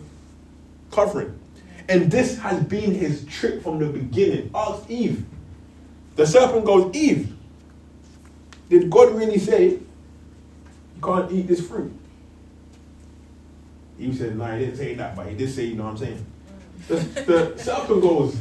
covering. 0.91 1.27
Hmm. 1.29 1.81
And 1.89 2.11
this 2.11 2.39
has 2.39 2.61
been 2.63 2.93
his 2.95 3.23
trick 3.25 3.61
from 3.61 3.77
the 3.79 3.85
beginning. 3.85 4.49
Ask 4.53 4.89
Eve. 4.89 5.25
The 6.15 6.25
serpent 6.25 6.65
goes, 6.65 6.95
Eve, 6.95 7.36
did 8.69 8.89
God 8.89 9.15
really 9.15 9.39
say 9.39 9.69
you 9.69 11.01
can't 11.01 11.31
eat 11.31 11.47
this 11.47 11.65
fruit? 11.65 11.93
He 13.97 14.13
said, 14.13 14.37
No, 14.37 14.45
he 14.45 14.65
didn't 14.65 14.77
say 14.77 14.93
that, 14.95 15.15
but 15.15 15.27
he 15.27 15.35
did 15.35 15.49
say, 15.49 15.65
you 15.65 15.75
know 15.75 15.85
what 15.85 15.91
I'm 15.91 15.97
saying? 15.97 16.25
The, 16.87 16.95
the 16.95 17.57
serpent 17.57 18.01
goes, 18.01 18.37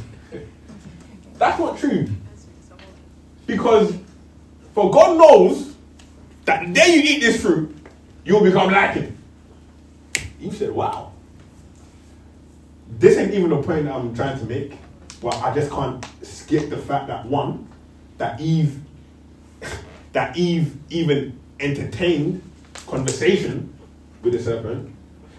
That's 1.37 1.59
not 1.59 1.77
true. 1.77 2.07
Because 3.45 3.95
for 4.73 4.91
God 4.91 5.17
knows 5.17 5.75
that 6.45 6.65
the 6.65 6.73
day 6.73 6.95
you 6.95 7.01
eat 7.01 7.19
this 7.21 7.41
fruit, 7.41 7.75
you'll 8.23 8.43
become 8.43 8.71
like 8.71 8.93
him. 8.93 9.17
Eve 10.39 10.55
said, 10.55 10.71
Wow. 10.71 11.13
This 12.99 13.17
ain't 13.17 13.33
even 13.33 13.49
the 13.49 13.61
point 13.61 13.87
I'm 13.87 14.15
trying 14.15 14.39
to 14.39 14.45
make. 14.45 14.73
But 15.21 15.35
I 15.35 15.53
just 15.53 15.71
can't 15.71 16.05
skip 16.21 16.69
the 16.69 16.77
fact 16.77 17.07
that 17.07 17.25
one, 17.25 17.67
that 18.17 18.39
Eve 18.39 18.79
that 20.17 20.35
Eve 20.35 20.75
even 20.89 21.39
entertained 21.59 22.41
conversation 22.87 23.71
with 24.23 24.33
the 24.33 24.39
serpent. 24.39 24.91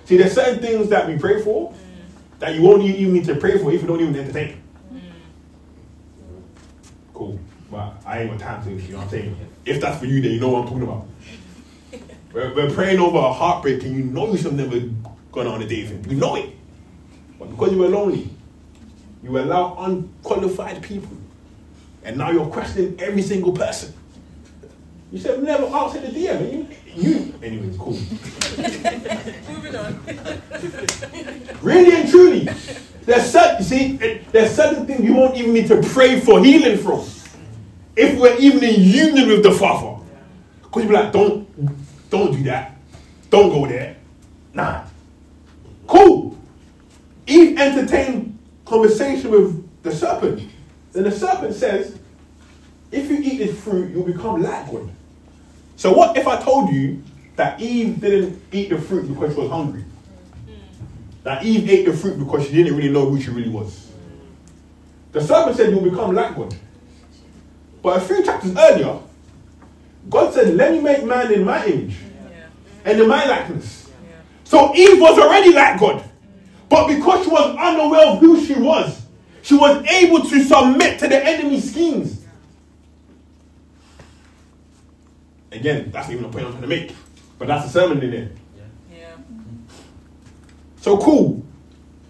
See, 0.04 0.16
there's 0.16 0.34
certain 0.34 0.60
things 0.60 0.88
that 0.90 1.08
we 1.08 1.18
pray 1.18 1.42
for 1.42 1.72
mm. 1.72 1.76
that 2.38 2.54
you 2.54 2.62
won't 2.62 2.84
even 2.84 3.12
need 3.12 3.24
to 3.24 3.34
pray 3.34 3.58
for 3.58 3.72
if 3.72 3.82
you 3.82 3.88
don't 3.88 4.00
even 4.00 4.14
entertain. 4.14 4.62
Mm. 4.94 5.00
Cool. 7.12 7.40
But 7.72 7.94
I 8.06 8.20
ain't 8.20 8.30
got 8.30 8.38
time 8.38 8.64
to, 8.66 8.70
you 8.70 8.92
know 8.92 8.98
what 8.98 9.04
I'm 9.06 9.10
saying? 9.10 9.36
If 9.64 9.80
that's 9.80 9.98
for 9.98 10.06
you, 10.06 10.22
then 10.22 10.30
you 10.30 10.38
know 10.38 10.50
what 10.50 10.60
I'm 10.60 10.68
talking 10.68 10.82
about. 10.84 11.08
We're, 12.32 12.54
we're 12.54 12.70
praying 12.70 13.00
over 13.00 13.18
a 13.18 13.32
heartbreak 13.32 13.82
and 13.82 13.96
you 13.96 14.04
know 14.04 14.30
you 14.30 14.36
should 14.36 14.52
have 14.52 14.70
never 14.70 14.78
gone 15.32 15.48
on 15.48 15.60
a 15.60 15.66
date 15.66 15.90
with 15.90 16.04
him. 16.04 16.12
You 16.12 16.18
know 16.18 16.36
it. 16.36 16.50
But 17.36 17.50
because 17.50 17.72
you 17.72 17.78
were 17.78 17.88
lonely, 17.88 18.30
you 19.24 19.36
allow 19.38 19.76
unqualified 19.80 20.82
people. 20.84 21.16
And 22.04 22.16
now 22.16 22.30
you're 22.30 22.46
questioning 22.46 23.00
every 23.00 23.22
single 23.22 23.52
person. 23.52 23.92
You 25.10 25.18
said 25.18 25.42
never 25.42 25.64
answer 25.64 26.00
the 26.00 26.08
DM. 26.08 26.40
and 26.40 26.52
You, 26.52 27.08
you, 27.10 27.34
anyways, 27.42 27.76
cool. 27.78 27.92
Moving 29.48 29.76
on. 29.76 30.00
Really 31.62 31.92
and 31.96 32.08
truly, 32.08 32.48
there's 33.02 33.30
certain, 33.32 33.64
see, 33.64 33.96
there's 34.30 34.54
certain 34.54 34.86
things 34.86 35.02
you 35.02 35.12
won't 35.12 35.36
even 35.36 35.52
need 35.52 35.66
to 35.68 35.82
pray 35.82 36.20
for 36.20 36.42
healing 36.42 36.78
from. 36.78 37.04
If 37.96 38.16
we're 38.18 38.36
even 38.36 38.62
in 38.62 38.80
union 38.80 39.28
with 39.28 39.42
the 39.42 39.50
Father, 39.50 40.00
because 40.62 40.84
you 40.84 40.88
be 40.88 40.94
like, 40.94 41.12
don't, 41.12 42.10
don't 42.10 42.32
do 42.32 42.44
that, 42.44 42.76
don't 43.28 43.50
go 43.50 43.66
there. 43.66 43.96
Nah, 44.54 44.84
cool. 45.88 46.38
Eve 47.26 47.58
entertained 47.58 48.38
conversation 48.64 49.30
with 49.32 49.82
the 49.82 49.92
serpent. 49.94 50.48
Then 50.92 51.02
the 51.04 51.10
serpent 51.10 51.54
says, 51.54 51.98
if 52.92 53.10
you 53.10 53.18
eat 53.18 53.38
this 53.38 53.58
fruit, 53.60 53.90
you'll 53.90 54.04
become 54.04 54.42
like 54.42 54.70
God. 54.70 54.90
So 55.78 55.92
what 55.92 56.16
if 56.16 56.26
I 56.26 56.42
told 56.42 56.70
you 56.72 57.04
that 57.36 57.60
Eve 57.60 58.00
didn't 58.00 58.42
eat 58.50 58.70
the 58.70 58.80
fruit 58.80 59.06
because 59.06 59.32
she 59.32 59.40
was 59.40 59.48
hungry? 59.48 59.82
Hmm. 59.82 60.52
That 61.22 61.44
Eve 61.44 61.70
ate 61.70 61.86
the 61.86 61.96
fruit 61.96 62.18
because 62.18 62.44
she 62.44 62.52
didn't 62.52 62.76
really 62.76 62.90
know 62.90 63.08
who 63.08 63.20
she 63.20 63.30
really 63.30 63.48
was. 63.48 63.92
The 65.12 65.20
serpent 65.20 65.56
said 65.56 65.70
you'll 65.70 65.88
become 65.88 66.16
like 66.16 66.34
God. 66.34 66.52
But 67.80 67.98
a 67.98 68.00
few 68.00 68.24
chapters 68.24 68.56
earlier, 68.56 68.98
God 70.10 70.34
said, 70.34 70.56
Let 70.56 70.72
me 70.72 70.80
make 70.80 71.04
man 71.04 71.32
in 71.32 71.44
my 71.44 71.64
image 71.64 71.94
and 72.84 73.00
in 73.00 73.08
my 73.08 73.24
likeness. 73.26 73.88
So 74.42 74.74
Eve 74.74 75.00
was 75.00 75.16
already 75.16 75.52
like 75.52 75.78
God. 75.78 76.02
But 76.68 76.88
because 76.88 77.24
she 77.24 77.30
was 77.30 77.56
unaware 77.56 78.08
of 78.08 78.18
who 78.18 78.44
she 78.44 78.54
was, 78.54 79.00
she 79.42 79.54
was 79.54 79.86
able 79.86 80.28
to 80.28 80.42
submit 80.42 80.98
to 80.98 81.06
the 81.06 81.24
enemy's 81.24 81.70
schemes. 81.70 82.24
Again, 85.50 85.90
that's 85.90 86.10
even 86.10 86.24
the 86.24 86.28
point 86.28 86.44
I'm 86.44 86.52
trying 86.52 86.62
to 86.62 86.68
make. 86.68 86.94
But 87.38 87.48
that's 87.48 87.66
a 87.66 87.70
sermon 87.70 88.02
in 88.02 88.10
there. 88.10 88.30
Yeah. 88.90 89.12
Mm-hmm. 89.12 89.64
So 90.80 90.98
cool. 90.98 91.44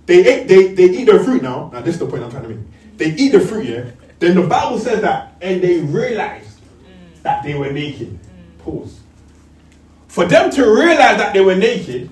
They 0.06 0.26
ate, 0.26 0.48
they, 0.48 0.72
they 0.72 0.84
eat 0.84 1.04
the 1.04 1.22
fruit 1.22 1.42
now. 1.42 1.70
Now 1.72 1.82
this 1.82 1.94
is 1.94 2.00
the 2.00 2.06
point 2.06 2.24
I'm 2.24 2.30
trying 2.30 2.44
to 2.44 2.48
make. 2.48 2.96
They 2.96 3.10
eat 3.10 3.32
the 3.32 3.40
fruit, 3.40 3.66
yeah. 3.66 3.84
Then 4.18 4.34
the 4.34 4.46
Bible 4.46 4.78
says 4.78 5.02
that, 5.02 5.36
and 5.40 5.62
they 5.62 5.80
realized 5.80 6.58
mm. 6.58 7.22
that 7.22 7.44
they 7.44 7.54
were 7.54 7.70
naked. 7.70 8.08
Mm. 8.08 8.58
Pause. 8.58 9.00
For 10.08 10.24
them 10.24 10.50
to 10.52 10.62
realize 10.64 11.18
that 11.18 11.32
they 11.34 11.40
were 11.40 11.54
naked, 11.54 12.10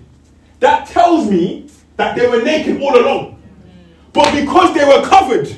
that 0.61 0.87
tells 0.87 1.29
me 1.29 1.69
that 1.97 2.17
they 2.17 2.29
were 2.29 2.43
naked 2.43 2.81
all 2.81 2.97
along. 2.97 3.33
Mm. 3.33 4.13
But 4.13 4.33
because 4.39 4.75
they 4.75 4.85
were 4.85 5.03
covered, 5.09 5.49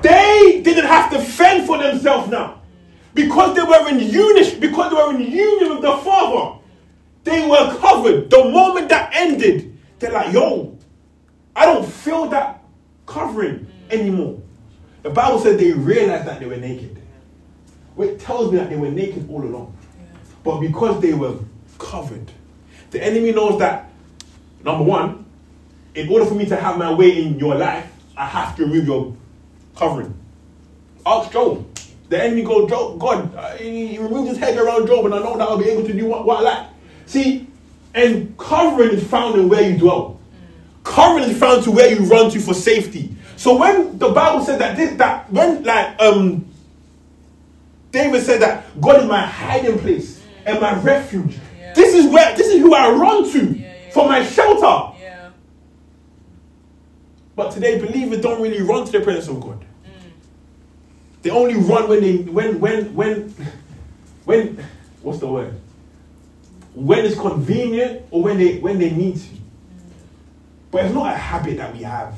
they 0.00 0.62
didn't 0.64 0.86
have 0.86 1.10
to 1.12 1.20
fend 1.20 1.66
for 1.66 1.78
themselves 1.78 2.30
now. 2.30 2.62
Because 3.14 3.54
they 3.54 3.62
were 3.62 3.88
in 3.88 4.00
unison, 4.00 4.60
because 4.60 4.90
they 4.90 4.96
were 4.96 5.14
in 5.14 5.30
union 5.30 5.70
with 5.70 5.82
the 5.82 5.96
Father, 5.98 6.58
they 7.22 7.48
were 7.48 7.76
covered. 7.78 8.28
The 8.28 8.44
moment 8.44 8.88
that 8.88 9.10
ended, 9.14 9.78
they're 9.98 10.12
like, 10.12 10.32
yo, 10.32 10.76
I 11.54 11.66
don't 11.66 11.86
feel 11.86 12.26
that 12.28 12.62
covering 13.06 13.66
anymore. 13.90 14.40
The 15.02 15.10
Bible 15.10 15.38
said 15.38 15.58
they 15.58 15.72
realized 15.72 16.26
that 16.26 16.40
they 16.40 16.46
were 16.46 16.56
naked. 16.56 17.00
Which 17.94 18.20
tells 18.20 18.50
me 18.50 18.58
that 18.58 18.70
they 18.70 18.76
were 18.76 18.90
naked 18.90 19.30
all 19.30 19.42
along. 19.42 19.76
But 20.42 20.60
because 20.60 21.00
they 21.00 21.14
were 21.14 21.38
covered, 21.78 22.30
the 22.90 23.02
enemy 23.02 23.32
knows 23.32 23.58
that, 23.60 23.90
number 24.64 24.84
one, 24.84 25.24
in 25.94 26.08
order 26.08 26.24
for 26.26 26.34
me 26.34 26.46
to 26.46 26.56
have 26.56 26.76
my 26.76 26.92
way 26.92 27.22
in 27.22 27.38
your 27.38 27.54
life, 27.54 27.90
I 28.16 28.26
have 28.26 28.56
to 28.56 28.64
remove 28.64 28.86
your 28.86 29.16
covering. 29.76 30.14
Ask 31.06 31.30
Job. 31.32 31.66
The 32.08 32.22
enemy 32.22 32.42
goes, 32.42 32.68
Job, 32.68 32.98
God, 32.98 33.34
uh, 33.34 33.56
he 33.56 33.98
removed 33.98 34.28
his 34.28 34.38
head 34.38 34.58
around 34.58 34.86
Job, 34.86 35.04
and 35.06 35.14
I 35.14 35.18
know 35.20 35.36
that 35.38 35.48
I'll 35.48 35.58
be 35.58 35.68
able 35.70 35.86
to 35.86 35.92
do 35.92 36.06
what, 36.06 36.24
what 36.26 36.38
I 36.38 36.42
like. 36.42 36.68
See, 37.06 37.46
and 37.94 38.36
covering 38.36 38.90
is 38.90 39.06
found 39.06 39.38
in 39.40 39.48
where 39.48 39.68
you 39.68 39.78
dwell. 39.78 40.20
Covering 40.82 41.30
is 41.30 41.38
found 41.38 41.64
to 41.64 41.70
where 41.70 41.90
you 41.90 42.04
run 42.04 42.30
to 42.30 42.40
for 42.40 42.52
safety. 42.54 43.16
So 43.36 43.56
when 43.56 43.98
the 43.98 44.10
Bible 44.10 44.44
said 44.44 44.60
that 44.60 44.76
this, 44.76 44.94
that 44.98 45.32
when 45.32 45.62
like 45.64 46.00
um 46.00 46.44
David 47.90 48.22
said 48.22 48.40
that 48.42 48.80
God 48.80 49.00
is 49.02 49.06
my 49.08 49.20
hiding 49.24 49.78
place 49.78 50.22
and 50.44 50.60
my 50.60 50.78
refuge. 50.80 51.38
Yeah. 51.58 51.72
This 51.74 51.94
is 51.94 52.06
where 52.12 52.36
this 52.36 52.48
is 52.48 52.60
who 52.60 52.74
I 52.74 52.90
run 52.90 53.30
to 53.32 53.46
Yeah, 53.46 53.66
yeah. 53.86 53.90
for 53.92 54.08
my 54.08 54.24
shelter. 54.24 54.96
Yeah. 55.00 55.30
But 57.36 57.52
today, 57.52 57.78
believers 57.78 58.20
don't 58.20 58.42
really 58.42 58.62
run 58.62 58.84
to 58.84 58.92
the 58.92 59.00
presence 59.00 59.28
of 59.28 59.40
God. 59.40 59.64
They 61.24 61.30
only 61.30 61.54
run 61.54 61.88
when 61.88 62.02
they 62.02 62.18
when 62.18 62.60
when 62.60 62.94
when 62.94 63.34
when 64.26 64.64
what's 65.00 65.20
the 65.20 65.26
word? 65.26 65.58
When 66.74 67.02
it's 67.02 67.18
convenient 67.18 68.02
or 68.10 68.24
when 68.24 68.36
they 68.36 68.58
when 68.58 68.78
they 68.78 68.90
need 68.90 69.16
to. 69.16 69.28
But 70.70 70.84
it's 70.84 70.94
not 70.94 71.14
a 71.14 71.16
habit 71.16 71.56
that 71.56 71.74
we 71.74 71.82
have. 71.82 72.14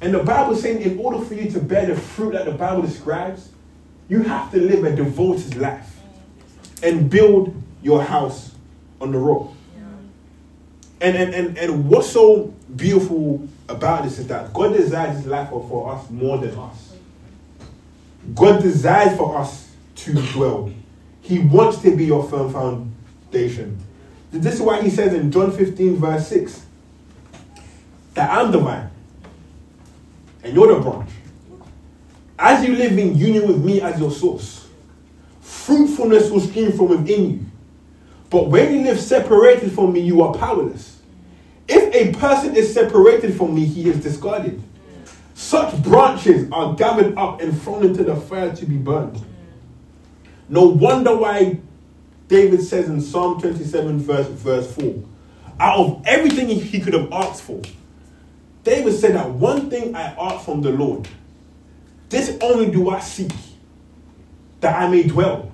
And 0.00 0.12
the 0.12 0.24
Bible 0.24 0.54
is 0.54 0.62
saying 0.62 0.82
in 0.82 0.98
order 0.98 1.24
for 1.24 1.34
you 1.34 1.48
to 1.52 1.60
bear 1.60 1.86
the 1.86 1.94
fruit 1.94 2.32
that 2.32 2.46
the 2.46 2.50
Bible 2.50 2.82
describes, 2.82 3.50
you 4.08 4.24
have 4.24 4.50
to 4.50 4.60
live 4.60 4.82
a 4.82 4.96
devoted 4.96 5.54
life 5.54 6.00
and 6.82 7.08
build 7.08 7.54
your 7.84 8.02
house 8.02 8.52
on 9.00 9.12
the 9.12 9.18
rock. 9.18 9.52
And, 11.00 11.16
and, 11.16 11.34
and, 11.34 11.58
and 11.58 11.88
what's 11.88 12.10
so 12.10 12.52
beautiful 12.74 13.48
about 13.68 14.02
this 14.02 14.18
is 14.18 14.26
that 14.26 14.52
God 14.52 14.72
desires 14.72 15.18
His 15.18 15.26
life 15.26 15.50
for 15.50 15.92
us 15.92 16.10
more 16.10 16.38
than 16.38 16.58
us. 16.58 16.83
God 18.34 18.62
desires 18.62 19.16
for 19.16 19.36
us 19.36 19.70
to 19.96 20.14
dwell. 20.32 20.72
He 21.20 21.40
wants 21.40 21.78
to 21.82 21.94
be 21.94 22.06
your 22.06 22.28
firm 22.28 22.52
foundation. 22.52 23.78
This 24.30 24.54
is 24.54 24.60
why 24.60 24.82
He 24.82 24.90
says 24.90 25.14
in 25.14 25.30
John 25.30 25.52
15, 25.52 25.96
verse 25.96 26.28
6, 26.28 26.66
that 28.14 28.30
I'm 28.30 28.50
the 28.50 28.58
vine 28.58 28.90
and 30.44 30.54
you're 30.54 30.74
the 30.74 30.80
branch. 30.80 31.10
As 32.38 32.64
you 32.64 32.76
live 32.76 32.96
in 32.98 33.16
union 33.16 33.48
with 33.48 33.64
me 33.64 33.80
as 33.80 33.98
your 33.98 34.10
source, 34.10 34.68
fruitfulness 35.40 36.30
will 36.30 36.40
stream 36.40 36.72
from 36.72 36.88
within 36.88 37.30
you. 37.30 37.46
But 38.28 38.48
when 38.48 38.74
you 38.74 38.82
live 38.82 39.00
separated 39.00 39.72
from 39.72 39.92
me, 39.92 40.00
you 40.00 40.22
are 40.22 40.34
powerless. 40.34 41.00
If 41.66 41.94
a 41.94 42.18
person 42.18 42.54
is 42.54 42.72
separated 42.72 43.36
from 43.36 43.54
me, 43.54 43.64
he 43.64 43.88
is 43.88 44.02
discarded. 44.02 44.62
Such 45.44 45.82
branches 45.82 46.48
are 46.52 46.74
gathered 46.74 47.18
up 47.18 47.42
and 47.42 47.60
thrown 47.60 47.84
into 47.84 48.02
the 48.02 48.16
fire 48.16 48.56
to 48.56 48.64
be 48.64 48.78
burned. 48.78 49.20
No 50.48 50.64
wonder 50.68 51.14
why 51.14 51.58
David 52.28 52.62
says 52.62 52.88
in 52.88 52.98
Psalm 53.02 53.38
27, 53.42 53.98
verse, 53.98 54.26
verse 54.28 54.74
4, 54.74 54.94
out 55.60 55.78
of 55.78 56.02
everything 56.06 56.48
he- 56.48 56.60
he 56.60 56.80
could 56.80 56.94
have 56.94 57.12
asked 57.12 57.42
for, 57.42 57.60
David 58.64 58.94
said 58.94 59.16
that 59.16 59.32
one 59.32 59.68
thing 59.68 59.94
I 59.94 60.14
ask 60.18 60.46
from 60.46 60.62
the 60.62 60.70
Lord, 60.70 61.08
this 62.08 62.38
only 62.40 62.70
do 62.70 62.88
I 62.88 63.00
seek, 63.00 63.34
that 64.60 64.80
I 64.80 64.88
may 64.88 65.02
dwell 65.02 65.52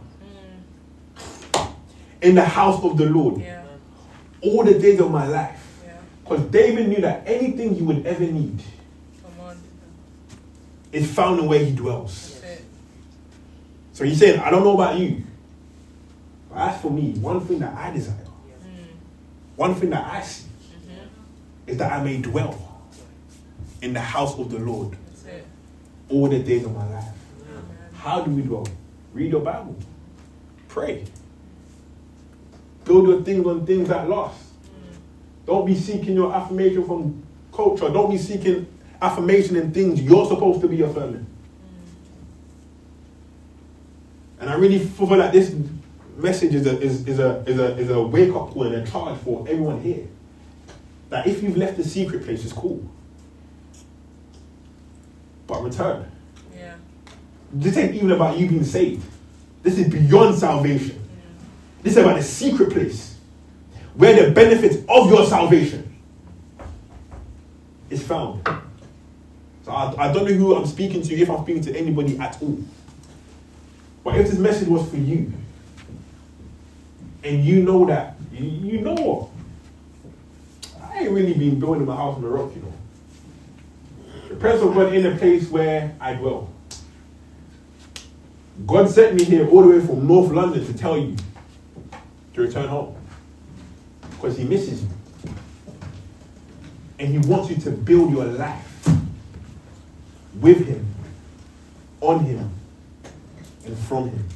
mm. 1.53 1.67
in 2.23 2.37
the 2.37 2.45
house 2.45 2.81
of 2.85 2.97
the 2.97 3.07
Lord 3.07 3.41
Yeah. 3.41 3.63
all 4.41 4.63
the 4.63 4.79
days 4.79 5.01
of 5.01 5.11
my 5.11 5.27
life. 5.27 5.83
Yeah. 5.85 5.95
Because 6.23 6.45
David 6.53 6.89
knew 6.91 7.01
that 7.01 7.25
anything 7.27 7.75
you 7.75 7.85
would 7.87 8.07
ever 8.07 8.25
need. 8.25 8.63
Is 10.93 11.11
found 11.11 11.41
in 11.41 11.47
where 11.47 11.65
he 11.65 11.73
dwells. 11.73 12.41
So 13.93 14.05
he's 14.05 14.19
saying, 14.19 14.41
I 14.41 14.51
don't 14.51 14.65
know 14.65 14.75
about 14.75 14.99
you. 14.99 15.23
But 16.49 16.59
as 16.71 16.81
for 16.81 16.91
me, 16.91 17.13
one 17.13 17.41
thing 17.41 17.59
that 17.61 17.77
I 17.77 17.93
desire, 17.93 18.17
one 19.57 19.75
thing 19.75 19.91
that 19.91 20.05
I 20.05 20.23
seek, 20.23 20.49
is 21.67 21.77
that 21.77 21.93
I 21.93 22.03
may 22.03 22.17
dwell 22.17 22.83
in 23.83 23.93
the 23.93 24.01
house 24.01 24.39
of 24.39 24.51
the 24.51 24.59
Lord 24.59 24.97
all 26.09 26.29
the 26.29 26.41
days 26.41 26.65
of 26.65 26.75
my 26.75 26.89
life. 26.91 27.05
How 27.95 28.23
do 28.23 28.31
we 28.31 28.43
dwell? 28.43 28.67
Read 29.13 29.31
your 29.31 29.43
Bible. 29.43 29.77
Pray. 30.69 31.05
Build 32.85 33.07
your 33.07 33.23
things 33.23 33.47
on 33.47 33.67
things 33.67 33.89
that 33.89 34.09
last. 34.09 34.43
Don't 35.47 35.67
be 35.67 35.75
seeking 35.75 36.15
your 36.15 36.33
affirmation 36.35 36.85
from 36.87 37.23
culture. 37.53 37.89
Don't 37.89 38.11
be 38.11 38.19
seeking 38.19 38.67
affirmation 39.03 39.57
in 39.57 39.73
things 39.73 40.01
you're 40.01 40.27
supposed 40.27 40.61
to 40.61 40.69
be 40.69 40.83
affirming. 40.83 41.27
And 44.41 44.49
I 44.49 44.55
really 44.55 44.79
feel 44.79 45.17
like 45.17 45.33
this 45.33 45.55
message 46.17 46.55
is 46.55 46.67
a, 46.67 46.81
is, 46.81 47.07
is 47.07 47.19
a, 47.19 47.43
is 47.47 47.59
a, 47.59 47.77
is 47.77 47.91
a 47.91 48.01
wake 48.03 48.31
up 48.31 48.51
call 48.51 48.65
and 48.65 48.75
a 48.77 48.91
charge 48.91 49.19
for 49.21 49.47
everyone 49.49 49.81
here. 49.83 50.07
That 51.11 51.27
if 51.27 51.43
you've 51.43 51.57
left 51.57 51.77
the 51.77 51.85
secret 51.85 52.25
place, 52.25 52.45
it's 52.45 52.53
cool. 52.53 52.83
But 55.47 55.63
return. 55.63 56.11
Yeah. 56.55 56.75
This 57.53 57.77
ain't 57.77 57.95
even 57.95 58.13
about 58.13 58.39
you 58.39 58.49
being 58.49 58.65
saved. 58.65 59.05
This 59.63 59.79
is 59.79 59.89
beyond 59.89 60.39
salvation. 60.39 61.01
This 61.83 61.97
is 61.97 61.99
about 61.99 62.17
the 62.17 62.23
secret 62.23 62.73
place 62.73 63.17
where 63.95 64.25
the 64.25 64.33
benefits 64.33 64.77
of 64.89 65.11
your 65.11 65.27
salvation 65.27 65.99
is 67.91 68.03
found. 68.03 68.47
I, 69.71 70.09
I 70.09 70.13
don't 70.13 70.25
know 70.25 70.33
who 70.33 70.55
I'm 70.55 70.67
speaking 70.67 71.03
to, 71.03 71.15
if 71.15 71.31
I'm 71.31 71.43
speaking 71.43 71.63
to 71.65 71.77
anybody 71.77 72.19
at 72.19 72.41
all. 72.43 72.59
But 74.03 74.17
if 74.17 74.29
this 74.29 74.39
message 74.39 74.69
was 74.69 74.89
for 74.89 74.97
you, 74.97 75.33
and 77.23 77.45
you 77.45 77.63
know 77.63 77.85
that, 77.87 78.17
you, 78.33 78.45
you 78.45 78.81
know 78.81 78.95
what? 78.95 79.29
I 80.83 81.01
ain't 81.01 81.11
really 81.11 81.35
been 81.35 81.61
building 81.61 81.85
my 81.85 81.95
house 81.95 82.17
on 82.17 82.23
the 82.23 82.29
rock, 82.29 82.51
you 82.55 82.63
know. 82.63 82.73
The 84.29 84.37
presence 84.37 84.69
of 84.69 84.75
God 84.75 84.95
in 84.95 85.07
a 85.07 85.17
place 85.17 85.51
where 85.51 85.95
I 86.01 86.15
dwell. 86.15 86.51
God 88.67 88.91
sent 88.91 89.15
me 89.17 89.25
here 89.25 89.49
all 89.49 89.63
the 89.63 89.69
way 89.69 89.81
from 89.81 90.07
North 90.07 90.31
London 90.31 90.65
to 90.65 90.75
tell 90.75 90.99
you 90.99 91.17
to 92.35 92.41
return 92.41 92.69
home. 92.69 92.97
Because 94.11 94.37
He 94.37 94.45
misses 94.45 94.83
you. 94.83 94.89
And 96.99 97.09
He 97.09 97.19
wants 97.19 97.51
you 97.51 97.57
to 97.57 97.71
build 97.71 98.13
your 98.13 98.25
life 98.25 98.70
with 100.41 100.67
Him, 100.67 100.87
on 102.01 102.25
Him, 102.25 102.51
and 103.65 103.79
from 103.79 104.11
Him. 104.11 104.29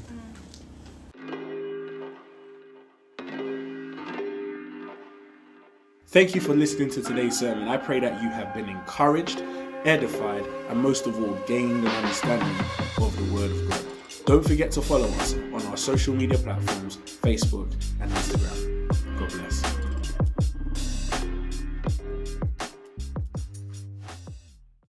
Thank 6.09 6.35
you 6.35 6.41
for 6.41 6.55
listening 6.55 6.91
to 6.91 7.03
today's 7.03 7.39
sermon. 7.39 7.67
I 7.67 7.77
pray 7.77 7.99
that 7.99 8.23
you 8.23 8.29
have 8.29 8.55
been 8.55 8.69
encouraged, 8.69 9.43
edified, 9.85 10.45
and 10.69 10.81
most 10.81 11.07
of 11.07 11.21
all, 11.21 11.35
gained 11.47 11.85
an 11.85 11.87
understanding 11.89 12.65
of 12.99 13.17
the 13.17 13.35
Word 13.35 13.51
of 13.51 13.69
God. 13.69 13.85
Don't 14.25 14.47
forget 14.47 14.71
to 14.73 14.81
follow 14.81 15.09
us 15.09 15.35
on 15.35 15.63
our 15.67 15.77
social 15.77 16.15
media 16.15 16.39
platforms 16.39 16.99
Facebook 17.23 17.71
and 18.01 18.11
Instagram. 18.13 19.19
God 19.19 19.31
bless. 19.31 19.84